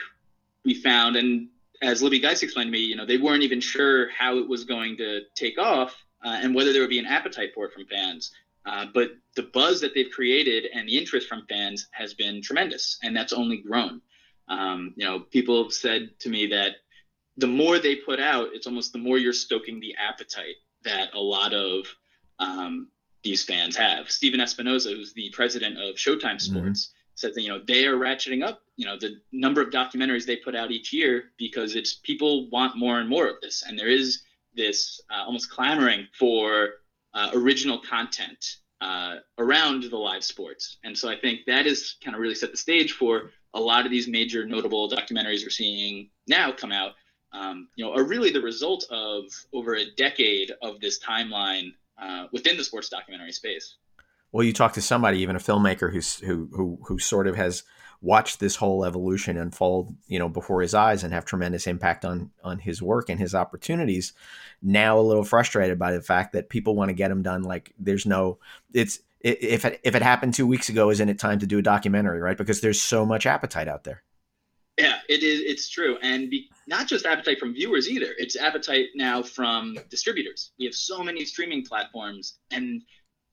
we 0.64 0.74
found, 0.74 1.16
and 1.16 1.48
as 1.82 2.02
Libby 2.02 2.18
Geist 2.18 2.42
explained 2.42 2.68
to 2.68 2.72
me, 2.72 2.80
you 2.80 2.96
know, 2.96 3.06
they 3.06 3.18
weren't 3.18 3.42
even 3.42 3.60
sure 3.60 4.10
how 4.10 4.38
it 4.38 4.48
was 4.48 4.64
going 4.64 4.96
to 4.98 5.20
take 5.34 5.58
off 5.58 5.94
uh, 6.24 6.38
and 6.42 6.54
whether 6.54 6.72
there 6.72 6.82
would 6.82 6.90
be 6.90 6.98
an 6.98 7.06
appetite 7.06 7.50
for 7.54 7.66
it 7.66 7.72
from 7.72 7.86
fans. 7.86 8.32
Uh, 8.66 8.86
but 8.92 9.12
the 9.36 9.42
buzz 9.42 9.80
that 9.80 9.94
they've 9.94 10.10
created 10.10 10.66
and 10.74 10.86
the 10.86 10.98
interest 10.98 11.26
from 11.26 11.46
fans 11.48 11.88
has 11.92 12.12
been 12.12 12.42
tremendous, 12.42 12.98
and 13.02 13.16
that's 13.16 13.32
only 13.32 13.56
grown. 13.56 14.02
Um, 14.48 14.92
you 14.96 15.06
know, 15.06 15.20
people 15.20 15.62
have 15.62 15.72
said 15.72 16.10
to 16.20 16.28
me 16.28 16.46
that 16.48 16.76
the 17.40 17.46
more 17.46 17.78
they 17.78 17.96
put 17.96 18.20
out, 18.20 18.48
it's 18.52 18.66
almost 18.66 18.92
the 18.92 18.98
more 18.98 19.18
you're 19.18 19.32
stoking 19.32 19.80
the 19.80 19.94
appetite 19.96 20.56
that 20.84 21.14
a 21.14 21.18
lot 21.18 21.52
of 21.52 21.86
um, 22.38 22.88
these 23.22 23.44
fans 23.44 23.76
have. 23.76 24.10
Stephen 24.10 24.40
Espinoza, 24.40 24.94
who's 24.94 25.12
the 25.12 25.30
president 25.32 25.78
of 25.78 25.96
Showtime 25.96 26.36
mm-hmm. 26.36 26.56
Sports, 26.56 26.86
mm-hmm. 26.86 27.12
said 27.14 27.34
that 27.34 27.42
you 27.42 27.48
know 27.48 27.60
they 27.66 27.86
are 27.86 27.96
ratcheting 27.96 28.44
up 28.44 28.60
you 28.76 28.86
know 28.86 28.96
the 28.98 29.20
number 29.32 29.60
of 29.60 29.70
documentaries 29.70 30.26
they 30.26 30.36
put 30.36 30.54
out 30.54 30.70
each 30.70 30.92
year 30.92 31.24
because 31.38 31.74
it's 31.74 31.94
people 31.94 32.48
want 32.50 32.76
more 32.76 33.00
and 33.00 33.08
more 33.08 33.28
of 33.28 33.36
this, 33.42 33.64
and 33.66 33.78
there 33.78 33.88
is 33.88 34.22
this 34.54 35.00
uh, 35.10 35.24
almost 35.24 35.50
clamoring 35.50 36.06
for 36.18 36.70
uh, 37.14 37.30
original 37.34 37.78
content 37.78 38.56
uh, 38.80 39.16
around 39.38 39.84
the 39.84 39.96
live 39.96 40.24
sports, 40.24 40.78
and 40.84 40.96
so 40.96 41.08
I 41.08 41.18
think 41.18 41.40
that 41.46 41.66
is 41.66 41.96
kind 42.02 42.14
of 42.14 42.20
really 42.20 42.34
set 42.34 42.50
the 42.50 42.56
stage 42.56 42.92
for 42.92 43.30
a 43.54 43.60
lot 43.60 43.84
of 43.84 43.90
these 43.90 44.06
major 44.06 44.46
notable 44.46 44.88
documentaries 44.88 45.42
we're 45.42 45.50
seeing 45.50 46.08
now 46.28 46.52
come 46.52 46.72
out. 46.72 46.92
Um, 47.32 47.68
you 47.76 47.84
know, 47.84 47.94
are 47.94 48.04
really 48.04 48.30
the 48.30 48.40
result 48.40 48.86
of 48.90 49.24
over 49.52 49.74
a 49.74 49.90
decade 49.96 50.52
of 50.62 50.80
this 50.80 50.98
timeline 50.98 51.74
uh, 51.96 52.26
within 52.32 52.56
the 52.56 52.64
sports 52.64 52.88
documentary 52.88 53.32
space. 53.32 53.76
Well, 54.32 54.44
you 54.44 54.52
talk 54.52 54.72
to 54.74 54.82
somebody, 54.82 55.18
even 55.18 55.36
a 55.36 55.40
filmmaker 55.40 55.92
who's 55.92 56.18
who 56.20 56.48
who 56.52 56.78
who 56.86 56.98
sort 56.98 57.26
of 57.26 57.36
has 57.36 57.64
watched 58.02 58.40
this 58.40 58.56
whole 58.56 58.84
evolution 58.84 59.36
unfold, 59.36 59.94
you 60.06 60.18
know, 60.18 60.28
before 60.28 60.62
his 60.62 60.72
eyes 60.72 61.04
and 61.04 61.12
have 61.12 61.24
tremendous 61.24 61.66
impact 61.66 62.04
on 62.04 62.30
on 62.42 62.58
his 62.58 62.80
work 62.80 63.08
and 63.08 63.18
his 63.18 63.34
opportunities. 63.34 64.12
Now 64.62 64.98
a 64.98 65.02
little 65.02 65.24
frustrated 65.24 65.78
by 65.78 65.92
the 65.92 66.02
fact 66.02 66.32
that 66.32 66.48
people 66.48 66.74
want 66.74 66.88
to 66.88 66.94
get 66.94 67.08
them 67.08 67.22
done. 67.22 67.42
Like 67.42 67.74
there's 67.78 68.06
no, 68.06 68.38
it's 68.72 69.00
if 69.20 69.64
it, 69.64 69.80
if 69.82 69.94
it 69.94 70.02
happened 70.02 70.34
two 70.34 70.46
weeks 70.46 70.68
ago, 70.68 70.90
isn't 70.90 71.08
it 71.08 71.18
time 71.18 71.40
to 71.40 71.46
do 71.46 71.58
a 71.58 71.62
documentary, 71.62 72.20
right? 72.20 72.38
Because 72.38 72.60
there's 72.60 72.80
so 72.80 73.04
much 73.04 73.26
appetite 73.26 73.68
out 73.68 73.84
there. 73.84 74.02
Yeah, 74.80 74.98
it 75.10 75.22
is. 75.22 75.40
It's 75.40 75.68
true, 75.68 75.98
and 76.00 76.30
be, 76.30 76.48
not 76.66 76.86
just 76.86 77.04
appetite 77.04 77.38
from 77.38 77.52
viewers 77.52 77.86
either. 77.88 78.14
It's 78.16 78.34
appetite 78.34 78.86
now 78.94 79.22
from 79.22 79.76
distributors. 79.90 80.52
We 80.58 80.64
have 80.64 80.74
so 80.74 81.02
many 81.02 81.26
streaming 81.26 81.66
platforms, 81.66 82.38
and 82.50 82.80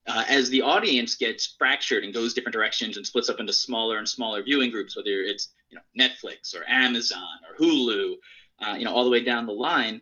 uh, 0.07 0.25
as 0.27 0.49
the 0.49 0.61
audience 0.61 1.15
gets 1.15 1.55
fractured 1.57 2.03
and 2.03 2.13
goes 2.13 2.33
different 2.33 2.53
directions 2.53 2.97
and 2.97 3.05
splits 3.07 3.29
up 3.29 3.39
into 3.39 3.53
smaller 3.53 3.97
and 3.97 4.09
smaller 4.09 4.43
viewing 4.43 4.71
groups, 4.71 4.97
whether 4.97 5.21
it's 5.21 5.53
you 5.69 5.77
know 5.77 6.05
Netflix 6.05 6.53
or 6.53 6.67
Amazon 6.67 7.39
or 7.49 7.65
Hulu, 7.65 8.15
uh, 8.59 8.75
you 8.77 8.83
know 8.83 8.93
all 8.93 9.05
the 9.05 9.09
way 9.09 9.23
down 9.23 9.45
the 9.45 9.53
line, 9.53 10.01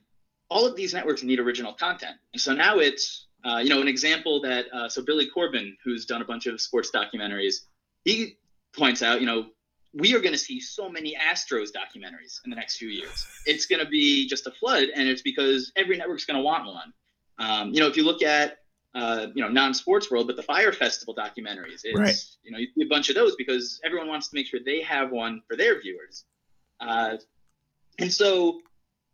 all 0.50 0.66
of 0.66 0.76
these 0.76 0.96
networks 0.96 1.22
need 1.22 1.40
original 1.40 1.74
content, 1.74 2.18
and 2.34 2.42
so 2.42 2.56
now 2.56 2.80
it's 2.80 3.28
uh, 3.44 3.58
you 3.58 3.70
know 3.70 3.82
an 3.82 3.88
example 3.88 4.42
that 4.42 4.66
uh, 4.74 4.90
so 4.90 5.04
Billy 5.04 5.28
Corben, 5.28 5.78
who's 5.84 6.08
done 6.08 6.24
a 6.24 6.26
bunch 6.26 6.48
of 6.48 6.60
sports 6.60 6.90
documentaries, 6.92 7.66
he 8.04 8.38
points 8.76 9.04
out 9.04 9.20
you 9.22 9.28
know 9.28 9.46
we 9.96 10.14
are 10.14 10.20
going 10.20 10.34
to 10.34 10.38
see 10.38 10.60
so 10.60 10.90
many 10.90 11.16
Astros 11.16 11.70
documentaries 11.70 12.42
in 12.44 12.50
the 12.50 12.56
next 12.56 12.78
few 12.78 12.90
years. 12.90 13.26
It's 13.46 13.66
going 13.66 13.84
to 13.84 13.90
be 13.90 14.28
just 14.28 14.46
a 14.46 14.52
flood, 14.52 14.90
and 14.94 15.08
it's 15.08 15.22
because 15.22 15.72
every 15.76 15.98
network's 15.98 16.26
going 16.26 16.38
to 16.38 16.44
want 16.44 16.66
one. 16.66 16.94
Um, 17.40 17.74
you 17.74 17.80
know, 17.80 17.88
if 17.88 17.96
you 17.96 18.04
look 18.04 18.22
at 18.22 18.60
uh, 18.94 19.28
you 19.34 19.42
know 19.42 19.50
non-sports 19.50 20.12
world, 20.12 20.28
but 20.28 20.36
the 20.36 20.44
Fire 20.44 20.74
Festival 20.74 21.16
documentaries, 21.16 21.82
it's 21.84 22.00
right. 22.00 22.16
you 22.44 22.52
know 22.52 22.58
you 22.58 22.68
see 22.76 22.84
a 22.84 22.88
bunch 22.88 23.10
of 23.10 23.16
those 23.16 23.36
because 23.36 23.80
everyone 23.84 24.08
wants 24.08 24.30
to 24.30 24.36
make 24.36 24.48
sure 24.48 24.60
they 24.64 24.82
have 24.82 25.12
one 25.12 25.42
for 25.48 25.56
their 25.56 25.82
viewers, 25.82 26.26
uh, 26.82 27.18
and 27.98 28.12
so 28.12 28.60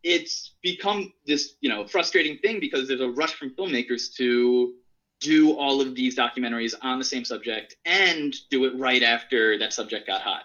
it's 0.02 0.54
become 0.62 1.12
this 1.26 1.54
you 1.60 1.68
know 1.68 1.86
frustrating 1.86 2.38
thing 2.38 2.58
because 2.58 2.88
there's 2.88 3.00
a 3.00 3.10
rush 3.10 3.34
from 3.34 3.50
filmmakers 3.50 4.14
to 4.16 4.74
do 5.20 5.52
all 5.52 5.80
of 5.80 5.94
these 5.94 6.16
documentaries 6.16 6.74
on 6.82 6.98
the 6.98 7.04
same 7.04 7.24
subject 7.24 7.76
and 7.84 8.34
do 8.50 8.64
it 8.64 8.76
right 8.76 9.04
after 9.04 9.56
that 9.58 9.72
subject 9.72 10.08
got 10.08 10.20
hot. 10.20 10.42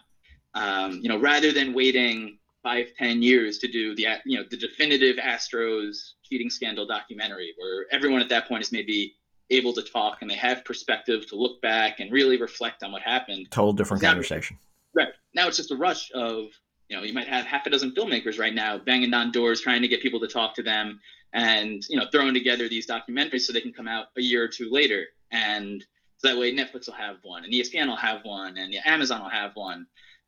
Um, 0.58 1.00
you 1.02 1.10
know, 1.10 1.20
rather 1.20 1.52
than 1.52 1.74
waiting 1.74 2.38
five, 2.64 2.88
ten 2.98 3.22
years 3.22 3.58
to 3.60 3.68
do 3.68 3.96
the 3.96 4.08
you 4.26 4.38
know 4.38 4.46
the 4.50 4.58
definitive 4.58 5.18
Astros 5.18 6.14
cheating 6.24 6.50
scandal 6.50 6.86
documentary, 6.86 7.54
where 7.58 7.86
everyone 7.92 8.22
at 8.22 8.30
that 8.30 8.48
point 8.48 8.64
is 8.64 8.72
maybe 8.72 9.14
able 9.50 9.72
to 9.74 9.82
talk 9.82 10.18
and 10.22 10.30
they 10.30 10.36
have 10.36 10.66
perspective 10.66 11.26
to 11.28 11.36
look 11.36 11.62
back 11.62 12.00
and 12.00 12.12
really 12.12 12.38
reflect 12.38 12.84
on 12.84 12.92
what 12.92 13.02
happened. 13.02 13.48
Total 13.52 13.72
different 13.72 14.04
now, 14.04 14.10
conversation. 14.10 14.58
Right 14.94 15.08
now, 15.34 15.48
it's 15.48 15.58
just 15.58 15.72
a 15.72 15.76
rush 15.76 16.12
of 16.14 16.48
you 16.90 16.98
know 16.98 17.04
you 17.04 17.14
might 17.14 17.28
have 17.28 17.46
half 17.46 17.66
a 17.66 17.70
dozen 17.70 17.92
filmmakers 17.92 18.40
right 18.40 18.54
now 18.54 18.78
banging 18.78 19.14
on 19.14 19.32
doors 19.32 19.62
trying 19.62 19.82
to 19.82 19.88
get 19.88 20.02
people 20.02 20.20
to 20.20 20.28
talk 20.28 20.56
to 20.56 20.64
them 20.64 21.00
and 21.34 21.84
you 21.90 21.98
know 21.98 22.06
throwing 22.12 22.34
together 22.34 22.68
these 22.68 22.88
documentaries 22.88 23.42
so 23.42 23.54
they 23.54 23.62
can 23.62 23.74
come 23.74 23.88
out 23.88 24.08
a 24.18 24.22
year 24.22 24.44
or 24.44 24.48
two 24.48 24.70
later 24.72 25.06
and 25.32 25.86
so 26.18 26.30
that 26.30 26.38
way 26.38 26.54
netflix 26.54 26.88
will 26.88 26.94
have 26.94 27.18
one 27.24 27.44
and 27.44 27.54
espn 27.54 27.88
will 27.88 27.96
have 27.98 28.24
one 28.24 28.58
and 28.58 28.74
amazon 28.86 29.22
will 29.22 29.30
have 29.30 29.52
one 29.56 29.86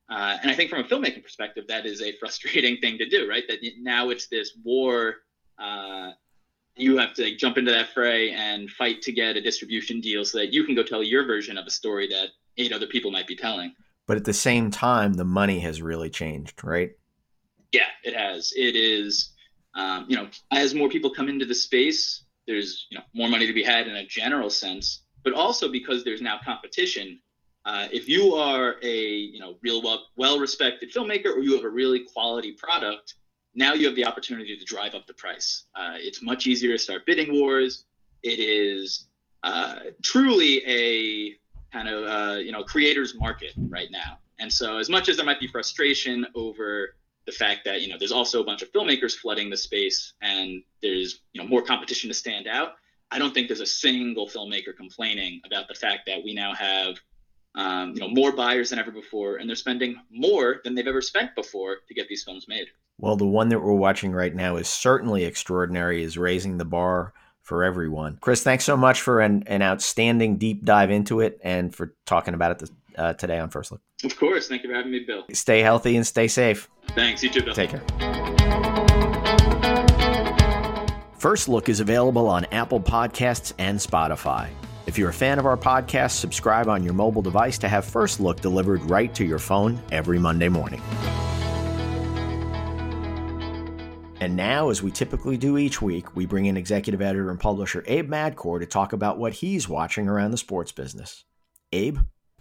uh, 0.10 0.38
and 0.42 0.50
I 0.50 0.56
think 0.56 0.70
from 0.70 0.80
a 0.80 0.84
filmmaking 0.84 1.24
perspective, 1.24 1.66
that 1.68 1.86
is 1.86 2.02
a 2.02 2.12
frustrating 2.20 2.78
thing 2.78 2.98
to 2.98 3.08
do, 3.08 3.30
right? 3.30 3.44
That 3.48 3.60
now 3.80 4.10
it's 4.10 4.28
this 4.28 4.54
war. 4.64 5.16
Uh, 5.58 6.12
you 6.76 6.98
have 6.98 7.14
to 7.16 7.24
like, 7.24 7.38
jump 7.38 7.58
into 7.58 7.72
that 7.72 7.90
fray 7.94 8.32
and 8.32 8.70
fight 8.72 9.02
to 9.02 9.12
get 9.12 9.36
a 9.36 9.42
distribution 9.42 10.00
deal 10.00 10.24
so 10.24 10.38
that 10.38 10.54
you 10.54 10.64
can 10.64 10.76
go 10.76 10.84
tell 10.84 11.04
your 11.04 11.26
version 11.26 11.58
of 11.58 11.68
a 11.68 11.70
story 11.70 12.08
that 12.08 12.30
eight 12.58 12.72
other 12.72 12.88
people 12.88 13.12
might 13.12 13.28
be 13.28 13.36
telling. 13.36 13.74
But 14.08 14.18
at 14.18 14.26
the 14.26 14.34
same 14.34 14.72
time, 14.72 15.14
the 15.14 15.26
money 15.26 15.60
has 15.60 15.82
really 15.82 16.10
changed, 16.10 16.64
right? 16.64 16.92
Yeah, 17.72 17.88
it 18.04 18.16
has. 18.16 18.54
It 18.56 18.76
is, 18.76 19.34
um, 19.76 20.06
you 20.08 20.16
know, 20.16 20.28
as 20.52 20.74
more 20.74 20.90
people 20.90 21.12
come 21.12 21.30
into 21.30 21.46
the 21.46 21.54
space, 21.54 22.24
there's 22.48 22.88
you 22.90 22.98
know 22.98 23.04
more 23.14 23.30
money 23.30 23.46
to 23.46 23.54
be 23.54 23.62
had 23.62 23.88
in 23.88 23.96
a 23.96 24.06
general 24.08 24.50
sense, 24.50 25.04
but 25.24 25.34
also 25.34 25.70
because 25.72 26.04
there's 26.04 26.22
now 26.22 26.40
competition 26.44 27.20
uh, 27.66 27.88
if 27.92 28.08
you 28.08 28.34
are 28.36 28.76
a 28.82 28.98
you 28.98 29.40
know 29.40 29.56
real 29.62 29.82
well 29.82 30.08
well 30.16 30.40
respected 30.40 30.92
filmmaker 30.94 31.36
or 31.36 31.40
you 31.40 31.56
have 31.56 31.66
a 31.66 31.70
really 31.70 32.06
quality 32.14 32.54
product, 32.54 33.16
now 33.56 33.74
you 33.74 33.86
have 33.86 33.96
the 33.96 34.06
opportunity 34.06 34.58
to 34.58 34.66
drive 34.66 34.96
up 34.96 35.06
the 35.08 35.14
price. 35.14 35.66
Uh, 35.76 35.96
it's 35.96 36.22
much 36.22 36.48
easier 36.48 36.72
to 36.72 36.80
start 36.80 37.06
bidding 37.06 37.34
wars. 37.40 37.86
It 38.24 38.40
is 38.40 39.08
uh, 39.44 39.80
truly 40.04 40.64
a 40.66 41.36
kind 41.72 41.88
of 41.88 42.06
uh, 42.08 42.40
you 42.40 42.52
know 42.52 42.64
creators 42.64 43.16
market 43.16 43.52
right 43.68 43.90
now. 43.92 44.20
And 44.40 44.52
so 44.52 44.78
as 44.78 44.90
much 44.90 45.10
as 45.10 45.18
there 45.18 45.26
might 45.26 45.40
be 45.40 45.48
frustration 45.48 46.26
over 46.34 46.96
the 47.26 47.32
fact 47.32 47.66
that 47.66 47.82
you 47.82 47.90
know 47.90 47.98
there's 47.98 48.12
also 48.12 48.42
a 48.42 48.46
bunch 48.46 48.62
of 48.62 48.72
filmmakers 48.72 49.14
flooding 49.14 49.50
the 49.50 49.58
space, 49.58 50.14
and 50.22 50.64
there's 50.82 51.22
you 51.34 51.42
know 51.42 51.48
more 51.48 51.62
competition 51.62 52.08
to 52.10 52.14
stand 52.14 52.48
out. 52.48 52.74
I 53.12 53.20
don't 53.20 53.34
think 53.34 53.48
there's 53.48 53.60
a 53.60 53.66
single 53.66 54.28
filmmaker 54.28 54.76
complaining 54.76 55.42
about 55.46 55.68
the 55.68 55.74
fact 55.74 56.06
that 56.08 56.24
we 56.24 56.34
now 56.34 56.54
have 56.54 57.00
um, 57.60 57.94
you 57.94 58.00
know 58.00 58.08
more 58.08 58.32
buyers 58.32 58.70
than 58.70 58.80
ever 58.80 58.92
before, 58.92 59.38
and 59.38 59.50
they're 59.50 59.56
spending 59.56 59.98
more 60.10 60.62
than 60.64 60.76
they've 60.76 60.88
ever 60.88 61.02
spent 61.02 61.36
before 61.36 61.78
to 61.88 61.94
get 61.94 62.08
these 62.08 62.24
films 62.24 62.48
made. 62.48 62.68
Well, 62.98 63.16
the 63.16 63.28
one 63.28 63.50
that 63.50 63.60
we're 63.60 63.74
watching 63.74 64.12
right 64.12 64.34
now 64.34 64.56
is 64.56 64.68
certainly 64.68 65.26
extraordinary, 65.26 66.04
is 66.04 66.18
raising 66.18 66.58
the 66.58 66.66
bar 66.66 67.14
for 67.42 67.64
everyone. 67.64 68.18
Chris, 68.22 68.44
thanks 68.44 68.64
so 68.64 68.78
much 68.78 69.02
for 69.02 69.22
an, 69.22 69.44
an 69.48 69.62
outstanding 69.62 70.38
deep 70.38 70.64
dive 70.64 70.92
into 70.92 71.20
it 71.20 71.40
and 71.44 71.74
for 71.74 71.96
talking 72.06 72.34
about 72.34 72.52
it 72.52 72.60
this, 72.60 72.72
uh, 72.98 73.14
today 73.14 73.40
on 73.40 73.50
First 73.50 73.72
Look. 73.72 73.82
Of 74.04 74.18
course. 74.18 74.48
Thank 74.48 74.64
you 74.64 74.70
for 74.70 74.76
having 74.76 74.92
me, 74.92 75.04
Bill. 75.06 75.24
Stay 75.34 75.62
healthy 75.62 75.96
and 75.98 76.06
stay 76.06 76.28
safe. 76.28 76.70
Thanks. 76.90 77.24
You 77.24 77.30
too, 77.30 77.42
Bill. 77.42 77.54
Take 77.54 77.72
care. 77.72 77.84
First 81.18 81.50
Look 81.50 81.68
is 81.68 81.80
available 81.82 82.28
on 82.28 82.46
Apple 82.46 82.80
Podcasts 82.80 83.54
and 83.58 83.78
Spotify. 83.80 84.50
If 84.90 84.98
you're 84.98 85.12
a 85.12 85.14
fan 85.14 85.38
of 85.38 85.46
our 85.46 85.56
podcast, 85.56 86.14
subscribe 86.14 86.68
on 86.68 86.84
your 86.84 86.96
mobile 86.96 87.22
device 87.22 87.60
to 87.60 87.70
have 87.70 87.86
First 87.86 88.20
Look 88.20 88.42
delivered 88.42 88.82
right 88.86 89.14
to 89.14 89.24
your 89.24 89.38
phone 89.38 89.80
every 89.92 90.18
Monday 90.18 90.50
morning. 90.50 90.82
And 94.20 94.36
now, 94.36 94.70
as 94.70 94.82
we 94.82 94.90
typically 94.90 95.38
do 95.38 95.60
each 95.60 95.80
week, 95.80 96.16
we 96.16 96.26
bring 96.26 96.48
in 96.48 96.58
executive 96.58 97.04
editor 97.04 97.30
and 97.30 97.40
publisher 97.40 97.84
Abe 97.86 98.10
Madkour 98.10 98.62
to 98.62 98.66
talk 98.66 98.92
about 98.92 99.20
what 99.20 99.34
he's 99.34 99.70
watching 99.70 100.08
around 100.08 100.32
the 100.32 100.40
sports 100.40 100.72
business. 100.72 101.24
Abe? 101.72 102.00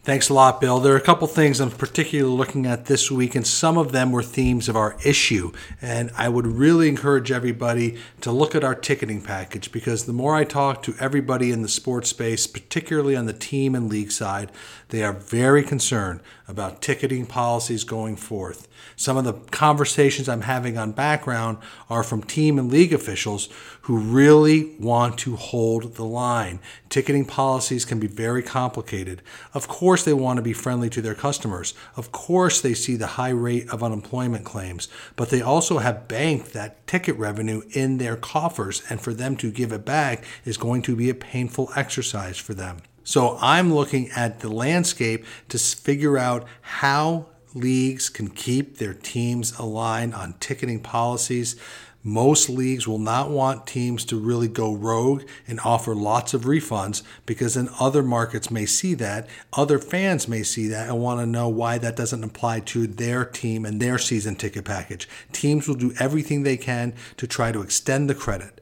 Thanks 0.08 0.30
a 0.30 0.32
lot, 0.32 0.58
Bill. 0.58 0.80
There 0.80 0.94
are 0.94 0.96
a 0.96 1.02
couple 1.02 1.26
things 1.26 1.60
I'm 1.60 1.70
particularly 1.70 2.34
looking 2.34 2.64
at 2.64 2.86
this 2.86 3.10
week, 3.10 3.34
and 3.34 3.46
some 3.46 3.76
of 3.76 3.92
them 3.92 4.10
were 4.10 4.22
themes 4.22 4.66
of 4.66 4.74
our 4.74 4.96
issue. 5.04 5.52
And 5.82 6.10
I 6.16 6.30
would 6.30 6.46
really 6.46 6.88
encourage 6.88 7.30
everybody 7.30 7.98
to 8.22 8.32
look 8.32 8.54
at 8.54 8.64
our 8.64 8.74
ticketing 8.74 9.20
package 9.20 9.70
because 9.70 10.06
the 10.06 10.14
more 10.14 10.34
I 10.34 10.44
talk 10.44 10.82
to 10.84 10.94
everybody 10.98 11.52
in 11.52 11.60
the 11.60 11.68
sports 11.68 12.08
space, 12.08 12.46
particularly 12.46 13.16
on 13.16 13.26
the 13.26 13.34
team 13.34 13.74
and 13.74 13.90
league 13.90 14.10
side, 14.10 14.50
they 14.88 15.02
are 15.02 15.12
very 15.12 15.62
concerned 15.62 16.20
about 16.48 16.80
ticketing 16.80 17.26
policies 17.26 17.84
going 17.84 18.16
forth. 18.16 18.66
Some 18.96 19.16
of 19.16 19.24
the 19.24 19.34
conversations 19.34 20.28
I'm 20.28 20.40
having 20.40 20.78
on 20.78 20.92
background 20.92 21.58
are 21.90 22.02
from 22.02 22.22
team 22.22 22.58
and 22.58 22.72
league 22.72 22.92
officials 22.92 23.48
who 23.82 23.98
really 23.98 24.74
want 24.80 25.18
to 25.18 25.36
hold 25.36 25.94
the 25.94 26.04
line. 26.04 26.58
Ticketing 26.88 27.26
policies 27.26 27.84
can 27.84 28.00
be 28.00 28.06
very 28.06 28.42
complicated. 28.42 29.22
Of 29.52 29.68
course, 29.68 30.04
they 30.04 30.14
want 30.14 30.38
to 30.38 30.42
be 30.42 30.54
friendly 30.54 30.88
to 30.90 31.02
their 31.02 31.14
customers. 31.14 31.74
Of 31.96 32.12
course, 32.12 32.60
they 32.60 32.74
see 32.74 32.96
the 32.96 33.06
high 33.06 33.28
rate 33.28 33.68
of 33.68 33.82
unemployment 33.82 34.44
claims, 34.44 34.88
but 35.16 35.28
they 35.28 35.42
also 35.42 35.78
have 35.78 36.08
banked 36.08 36.54
that 36.54 36.86
ticket 36.86 37.16
revenue 37.16 37.62
in 37.70 37.98
their 37.98 38.16
coffers, 38.16 38.82
and 38.88 39.00
for 39.00 39.12
them 39.12 39.36
to 39.36 39.50
give 39.50 39.72
it 39.72 39.84
back 39.84 40.24
is 40.44 40.56
going 40.56 40.82
to 40.82 40.96
be 40.96 41.10
a 41.10 41.14
painful 41.14 41.70
exercise 41.76 42.38
for 42.38 42.54
them. 42.54 42.78
So 43.08 43.38
I'm 43.40 43.72
looking 43.72 44.10
at 44.10 44.40
the 44.40 44.50
landscape 44.50 45.24
to 45.48 45.58
figure 45.58 46.18
out 46.18 46.46
how 46.60 47.28
leagues 47.54 48.10
can 48.10 48.28
keep 48.28 48.76
their 48.76 48.92
teams 48.92 49.58
aligned 49.58 50.12
on 50.12 50.34
ticketing 50.40 50.80
policies. 50.80 51.56
Most 52.02 52.50
leagues 52.50 52.86
will 52.86 52.98
not 52.98 53.30
want 53.30 53.66
teams 53.66 54.04
to 54.04 54.20
really 54.20 54.46
go 54.46 54.74
rogue 54.74 55.22
and 55.46 55.58
offer 55.60 55.94
lots 55.94 56.34
of 56.34 56.42
refunds 56.42 57.02
because 57.24 57.54
then 57.54 57.70
other 57.80 58.02
markets 58.02 58.50
may 58.50 58.66
see 58.66 58.92
that, 58.96 59.26
other 59.54 59.78
fans 59.78 60.28
may 60.28 60.42
see 60.42 60.68
that 60.68 60.90
and 60.90 61.00
want 61.00 61.18
to 61.18 61.26
know 61.26 61.48
why 61.48 61.78
that 61.78 61.96
doesn't 61.96 62.22
apply 62.22 62.60
to 62.60 62.86
their 62.86 63.24
team 63.24 63.64
and 63.64 63.80
their 63.80 63.96
season 63.96 64.36
ticket 64.36 64.66
package. 64.66 65.08
Teams 65.32 65.66
will 65.66 65.76
do 65.76 65.94
everything 65.98 66.42
they 66.42 66.58
can 66.58 66.92
to 67.16 67.26
try 67.26 67.52
to 67.52 67.62
extend 67.62 68.10
the 68.10 68.14
credit, 68.14 68.57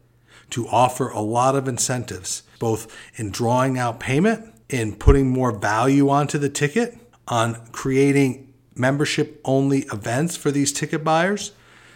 to 0.51 0.67
offer 0.69 1.09
a 1.09 1.21
lot 1.21 1.57
of 1.57 1.69
incentives 1.69 2.43
both 2.59 2.95
in 3.17 3.31
drawing 3.31 3.79
out 3.79 4.01
payment, 4.01 4.55
in 4.69 4.95
putting 4.95 5.29
more 5.29 5.53
value 5.53 6.09
onto 6.09 6.39
the 6.39 6.49
ticket, 6.49 6.99
on 7.29 7.55
creating 7.73 8.53
membership 8.75 9.41
only 9.45 9.81
events 9.93 10.37
for 10.37 10.51
these 10.51 10.73
ticket 10.73 11.03
buyers 11.03 11.53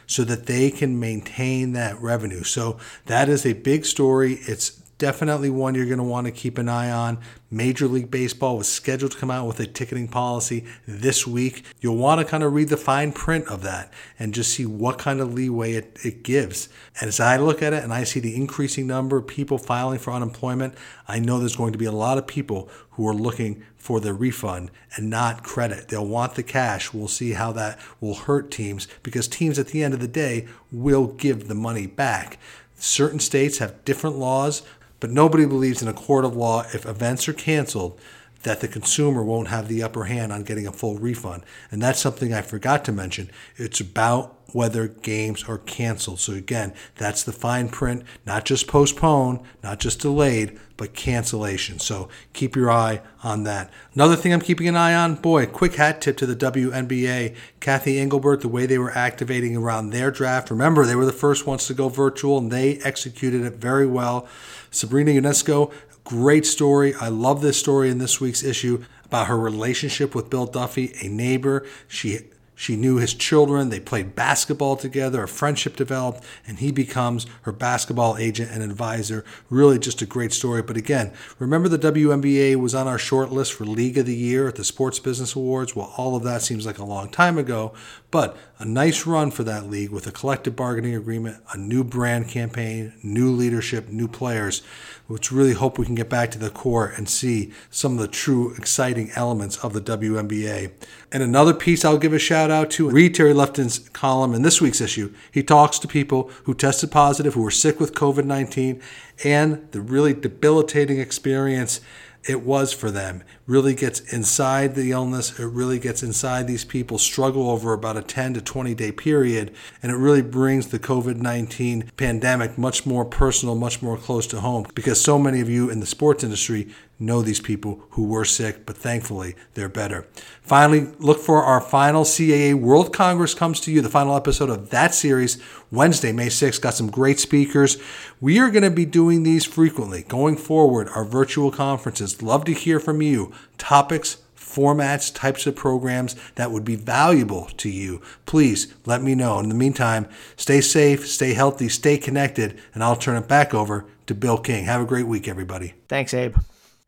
so 0.06 0.24
that 0.24 0.46
they 0.46 0.70
can 0.70 0.98
maintain 0.98 1.72
that 1.72 2.00
revenue. 2.00 2.42
So 2.42 2.78
that 3.06 3.28
is 3.28 3.46
a 3.46 3.52
big 3.52 3.84
story. 3.84 4.40
It's 4.42 4.79
definitely 5.00 5.48
one 5.48 5.74
you're 5.74 5.86
going 5.86 5.98
to 5.98 6.04
want 6.04 6.26
to 6.26 6.30
keep 6.30 6.58
an 6.58 6.68
eye 6.68 6.90
on. 6.90 7.18
Major 7.50 7.88
League 7.88 8.10
Baseball 8.10 8.58
was 8.58 8.68
scheduled 8.68 9.12
to 9.12 9.18
come 9.18 9.30
out 9.30 9.46
with 9.46 9.58
a 9.58 9.66
ticketing 9.66 10.06
policy 10.06 10.66
this 10.86 11.26
week. 11.26 11.64
You'll 11.80 11.96
want 11.96 12.20
to 12.20 12.26
kind 12.26 12.44
of 12.44 12.52
read 12.52 12.68
the 12.68 12.76
fine 12.76 13.10
print 13.10 13.48
of 13.48 13.62
that 13.62 13.92
and 14.18 14.34
just 14.34 14.52
see 14.52 14.66
what 14.66 14.98
kind 14.98 15.20
of 15.20 15.32
leeway 15.32 15.72
it, 15.72 15.98
it 16.04 16.22
gives. 16.22 16.68
As 17.00 17.18
I 17.18 17.38
look 17.38 17.62
at 17.62 17.72
it 17.72 17.82
and 17.82 17.94
I 17.94 18.04
see 18.04 18.20
the 18.20 18.36
increasing 18.36 18.86
number 18.86 19.16
of 19.16 19.26
people 19.26 19.56
filing 19.56 19.98
for 19.98 20.12
unemployment, 20.12 20.74
I 21.08 21.18
know 21.18 21.38
there's 21.38 21.56
going 21.56 21.72
to 21.72 21.78
be 21.78 21.86
a 21.86 21.92
lot 21.92 22.18
of 22.18 22.26
people 22.26 22.68
who 22.90 23.08
are 23.08 23.14
looking 23.14 23.64
for 23.78 24.00
the 24.00 24.12
refund 24.12 24.70
and 24.94 25.08
not 25.08 25.42
credit. 25.42 25.88
They'll 25.88 26.06
want 26.06 26.34
the 26.34 26.42
cash. 26.42 26.92
We'll 26.92 27.08
see 27.08 27.32
how 27.32 27.52
that 27.52 27.80
will 28.02 28.14
hurt 28.14 28.50
teams 28.50 28.86
because 29.02 29.26
teams 29.26 29.58
at 29.58 29.68
the 29.68 29.82
end 29.82 29.94
of 29.94 30.00
the 30.00 30.08
day 30.08 30.46
will 30.70 31.06
give 31.06 31.48
the 31.48 31.54
money 31.54 31.86
back. 31.86 32.38
Certain 32.76 33.18
states 33.18 33.58
have 33.58 33.84
different 33.84 34.16
laws 34.16 34.62
but 35.00 35.10
nobody 35.10 35.46
believes 35.46 35.82
in 35.82 35.88
a 35.88 35.92
court 35.92 36.24
of 36.24 36.36
law 36.36 36.64
if 36.72 36.86
events 36.86 37.28
are 37.28 37.32
canceled 37.32 37.98
that 38.42 38.60
the 38.60 38.68
consumer 38.68 39.22
won't 39.22 39.48
have 39.48 39.68
the 39.68 39.82
upper 39.82 40.04
hand 40.04 40.32
on 40.32 40.44
getting 40.44 40.66
a 40.66 40.72
full 40.72 40.98
refund. 40.98 41.42
And 41.70 41.82
that's 41.82 42.00
something 42.00 42.32
I 42.32 42.40
forgot 42.40 42.84
to 42.86 42.92
mention. 42.92 43.30
It's 43.56 43.80
about 43.80 44.39
whether 44.52 44.88
games 44.88 45.44
are 45.48 45.58
canceled. 45.58 46.20
So 46.20 46.32
again, 46.32 46.72
that's 46.96 47.22
the 47.22 47.32
fine 47.32 47.68
print, 47.68 48.02
not 48.26 48.44
just 48.44 48.66
postponed, 48.66 49.40
not 49.62 49.80
just 49.80 50.00
delayed, 50.00 50.58
but 50.76 50.94
cancellation. 50.94 51.78
So 51.78 52.08
keep 52.32 52.56
your 52.56 52.70
eye 52.70 53.02
on 53.22 53.44
that. 53.44 53.70
Another 53.94 54.16
thing 54.16 54.32
I'm 54.32 54.40
keeping 54.40 54.68
an 54.68 54.76
eye 54.76 54.94
on, 54.94 55.16
boy, 55.16 55.46
quick 55.46 55.74
hat 55.74 56.00
tip 56.00 56.16
to 56.18 56.26
the 56.26 56.36
WNBA. 56.36 57.36
Cathy 57.60 57.98
Engelbert, 57.98 58.40
the 58.40 58.48
way 58.48 58.66
they 58.66 58.78
were 58.78 58.92
activating 58.92 59.56
around 59.56 59.90
their 59.90 60.10
draft. 60.10 60.50
Remember, 60.50 60.84
they 60.84 60.96
were 60.96 61.06
the 61.06 61.12
first 61.12 61.46
ones 61.46 61.66
to 61.66 61.74
go 61.74 61.88
virtual 61.88 62.38
and 62.38 62.50
they 62.50 62.78
executed 62.78 63.42
it 63.42 63.54
very 63.54 63.86
well. 63.86 64.26
Sabrina 64.70 65.10
Ionescu, 65.10 65.72
great 66.04 66.46
story. 66.46 66.94
I 66.94 67.08
love 67.08 67.42
this 67.42 67.58
story 67.58 67.90
in 67.90 67.98
this 67.98 68.20
week's 68.20 68.42
issue 68.42 68.84
about 69.04 69.26
her 69.26 69.38
relationship 69.38 70.14
with 70.14 70.30
Bill 70.30 70.46
Duffy, 70.46 70.94
a 71.02 71.08
neighbor. 71.08 71.66
She 71.88 72.20
she 72.60 72.76
knew 72.76 72.96
his 72.96 73.14
children. 73.14 73.70
They 73.70 73.80
played 73.80 74.14
basketball 74.14 74.76
together. 74.76 75.22
A 75.22 75.28
friendship 75.28 75.76
developed, 75.76 76.22
and 76.46 76.58
he 76.58 76.70
becomes 76.70 77.24
her 77.44 77.52
basketball 77.52 78.18
agent 78.18 78.50
and 78.50 78.62
advisor. 78.62 79.24
Really, 79.48 79.78
just 79.78 80.02
a 80.02 80.06
great 80.06 80.34
story. 80.34 80.60
But 80.60 80.76
again, 80.76 81.14
remember 81.38 81.70
the 81.70 81.78
WNBA 81.78 82.56
was 82.56 82.74
on 82.74 82.86
our 82.86 82.98
short 82.98 83.32
list 83.32 83.54
for 83.54 83.64
League 83.64 83.96
of 83.96 84.04
the 84.04 84.14
Year 84.14 84.46
at 84.46 84.56
the 84.56 84.64
Sports 84.64 84.98
Business 84.98 85.34
Awards? 85.34 85.74
Well, 85.74 85.94
all 85.96 86.16
of 86.16 86.22
that 86.24 86.42
seems 86.42 86.66
like 86.66 86.76
a 86.76 86.84
long 86.84 87.08
time 87.08 87.38
ago, 87.38 87.72
but 88.10 88.36
a 88.58 88.64
nice 88.64 89.06
run 89.06 89.30
for 89.30 89.44
that 89.44 89.70
league 89.70 89.90
with 89.90 90.06
a 90.06 90.12
collective 90.12 90.56
bargaining 90.56 90.94
agreement, 90.94 91.42
a 91.52 91.56
new 91.56 91.84
brand 91.84 92.28
campaign, 92.28 92.92
new 93.02 93.30
leadership, 93.30 93.88
new 93.88 94.08
players. 94.08 94.62
Let's 95.08 95.32
really 95.32 95.54
hope 95.54 95.78
we 95.78 95.86
can 95.86 95.94
get 95.94 96.08
back 96.08 96.30
to 96.32 96.38
the 96.38 96.50
core 96.50 96.92
and 96.96 97.08
see 97.08 97.52
some 97.70 97.92
of 97.94 97.98
the 97.98 98.08
true 98.08 98.54
exciting 98.54 99.10
elements 99.14 99.56
of 99.58 99.72
the 99.72 99.80
WNBA. 99.80 100.72
And 101.12 101.22
another 101.22 101.54
piece 101.54 101.84
I'll 101.84 101.98
give 101.98 102.12
a 102.12 102.18
shout 102.18 102.50
out 102.50 102.70
to 102.72 102.90
read 102.90 103.14
Terry 103.14 103.32
Lefton's 103.32 103.78
column 103.90 104.34
in 104.34 104.42
this 104.42 104.60
week's 104.60 104.80
issue. 104.80 105.14
He 105.30 105.42
talks 105.42 105.78
to 105.80 105.88
people 105.88 106.30
who 106.44 106.54
tested 106.54 106.90
positive, 106.90 107.34
who 107.34 107.42
were 107.42 107.50
sick 107.50 107.80
with 107.80 107.94
COVID 107.94 108.24
19, 108.24 108.80
and 109.24 109.68
the 109.72 109.80
really 109.80 110.14
debilitating 110.14 110.98
experience 110.98 111.80
it 112.28 112.42
was 112.42 112.72
for 112.72 112.90
them. 112.90 113.22
Really 113.50 113.74
gets 113.74 113.98
inside 114.12 114.76
the 114.76 114.92
illness. 114.92 115.40
It 115.40 115.46
really 115.46 115.80
gets 115.80 116.04
inside 116.04 116.46
these 116.46 116.64
people 116.64 116.98
struggle 116.98 117.50
over 117.50 117.72
about 117.72 117.96
a 117.96 118.00
10 118.00 118.34
to 118.34 118.40
20 118.40 118.76
day 118.76 118.92
period. 118.92 119.52
And 119.82 119.90
it 119.90 119.96
really 119.96 120.22
brings 120.22 120.68
the 120.68 120.78
COVID 120.78 121.16
19 121.16 121.90
pandemic 121.96 122.56
much 122.56 122.86
more 122.86 123.04
personal, 123.04 123.56
much 123.56 123.82
more 123.82 123.96
close 123.96 124.28
to 124.28 124.38
home 124.38 124.66
because 124.72 125.00
so 125.00 125.18
many 125.18 125.40
of 125.40 125.50
you 125.50 125.68
in 125.68 125.80
the 125.80 125.86
sports 125.86 126.22
industry 126.22 126.68
know 127.00 127.22
these 127.22 127.40
people 127.40 127.82
who 127.90 128.04
were 128.04 128.24
sick, 128.24 128.66
but 128.66 128.76
thankfully 128.76 129.34
they're 129.54 129.70
better. 129.70 130.06
Finally, 130.42 130.88
look 130.98 131.18
for 131.18 131.42
our 131.42 131.60
final 131.60 132.04
CAA 132.04 132.54
World 132.54 132.92
Congress 132.92 133.34
comes 133.34 133.58
to 133.60 133.72
you, 133.72 133.80
the 133.80 133.88
final 133.88 134.14
episode 134.14 134.50
of 134.50 134.70
that 134.70 134.94
series, 134.94 135.42
Wednesday, 135.70 136.12
May 136.12 136.26
6th. 136.26 136.60
Got 136.60 136.74
some 136.74 136.90
great 136.90 137.18
speakers. 137.18 137.78
We 138.20 138.38
are 138.38 138.50
going 138.50 138.64
to 138.64 138.70
be 138.70 138.84
doing 138.84 139.22
these 139.22 139.46
frequently 139.46 140.02
going 140.02 140.36
forward, 140.36 140.88
our 140.94 141.04
virtual 141.04 141.50
conferences. 141.50 142.22
Love 142.22 142.44
to 142.44 142.52
hear 142.52 142.78
from 142.78 143.00
you. 143.00 143.32
Topics, 143.58 144.18
formats, 144.36 145.14
types 145.14 145.46
of 145.46 145.54
programs 145.54 146.16
that 146.34 146.50
would 146.50 146.64
be 146.64 146.76
valuable 146.76 147.46
to 147.56 147.68
you, 147.68 148.02
please 148.26 148.74
let 148.84 149.02
me 149.02 149.14
know. 149.14 149.38
In 149.38 149.48
the 149.48 149.54
meantime, 149.54 150.08
stay 150.36 150.60
safe, 150.60 151.06
stay 151.06 151.34
healthy, 151.34 151.68
stay 151.68 151.98
connected, 151.98 152.58
and 152.74 152.82
I'll 152.82 152.96
turn 152.96 153.16
it 153.16 153.28
back 153.28 153.54
over 153.54 153.86
to 154.06 154.14
Bill 154.14 154.38
King. 154.38 154.64
Have 154.64 154.80
a 154.80 154.86
great 154.86 155.06
week, 155.06 155.28
everybody. 155.28 155.74
Thanks, 155.88 156.12
Abe. 156.12 156.36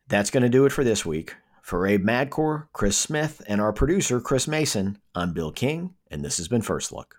That's 0.09 0.29
going 0.29 0.43
to 0.43 0.49
do 0.49 0.65
it 0.65 0.71
for 0.71 0.83
this 0.83 1.05
week. 1.05 1.35
For 1.61 1.87
Abe 1.87 2.03
Madkour, 2.03 2.67
Chris 2.73 2.97
Smith, 2.97 3.41
and 3.47 3.61
our 3.61 3.71
producer, 3.71 4.19
Chris 4.19 4.47
Mason, 4.49 4.97
I'm 5.15 5.31
Bill 5.31 5.51
King, 5.51 5.93
and 6.11 6.23
this 6.23 6.35
has 6.37 6.49
been 6.49 6.61
First 6.61 6.91
Look. 6.91 7.15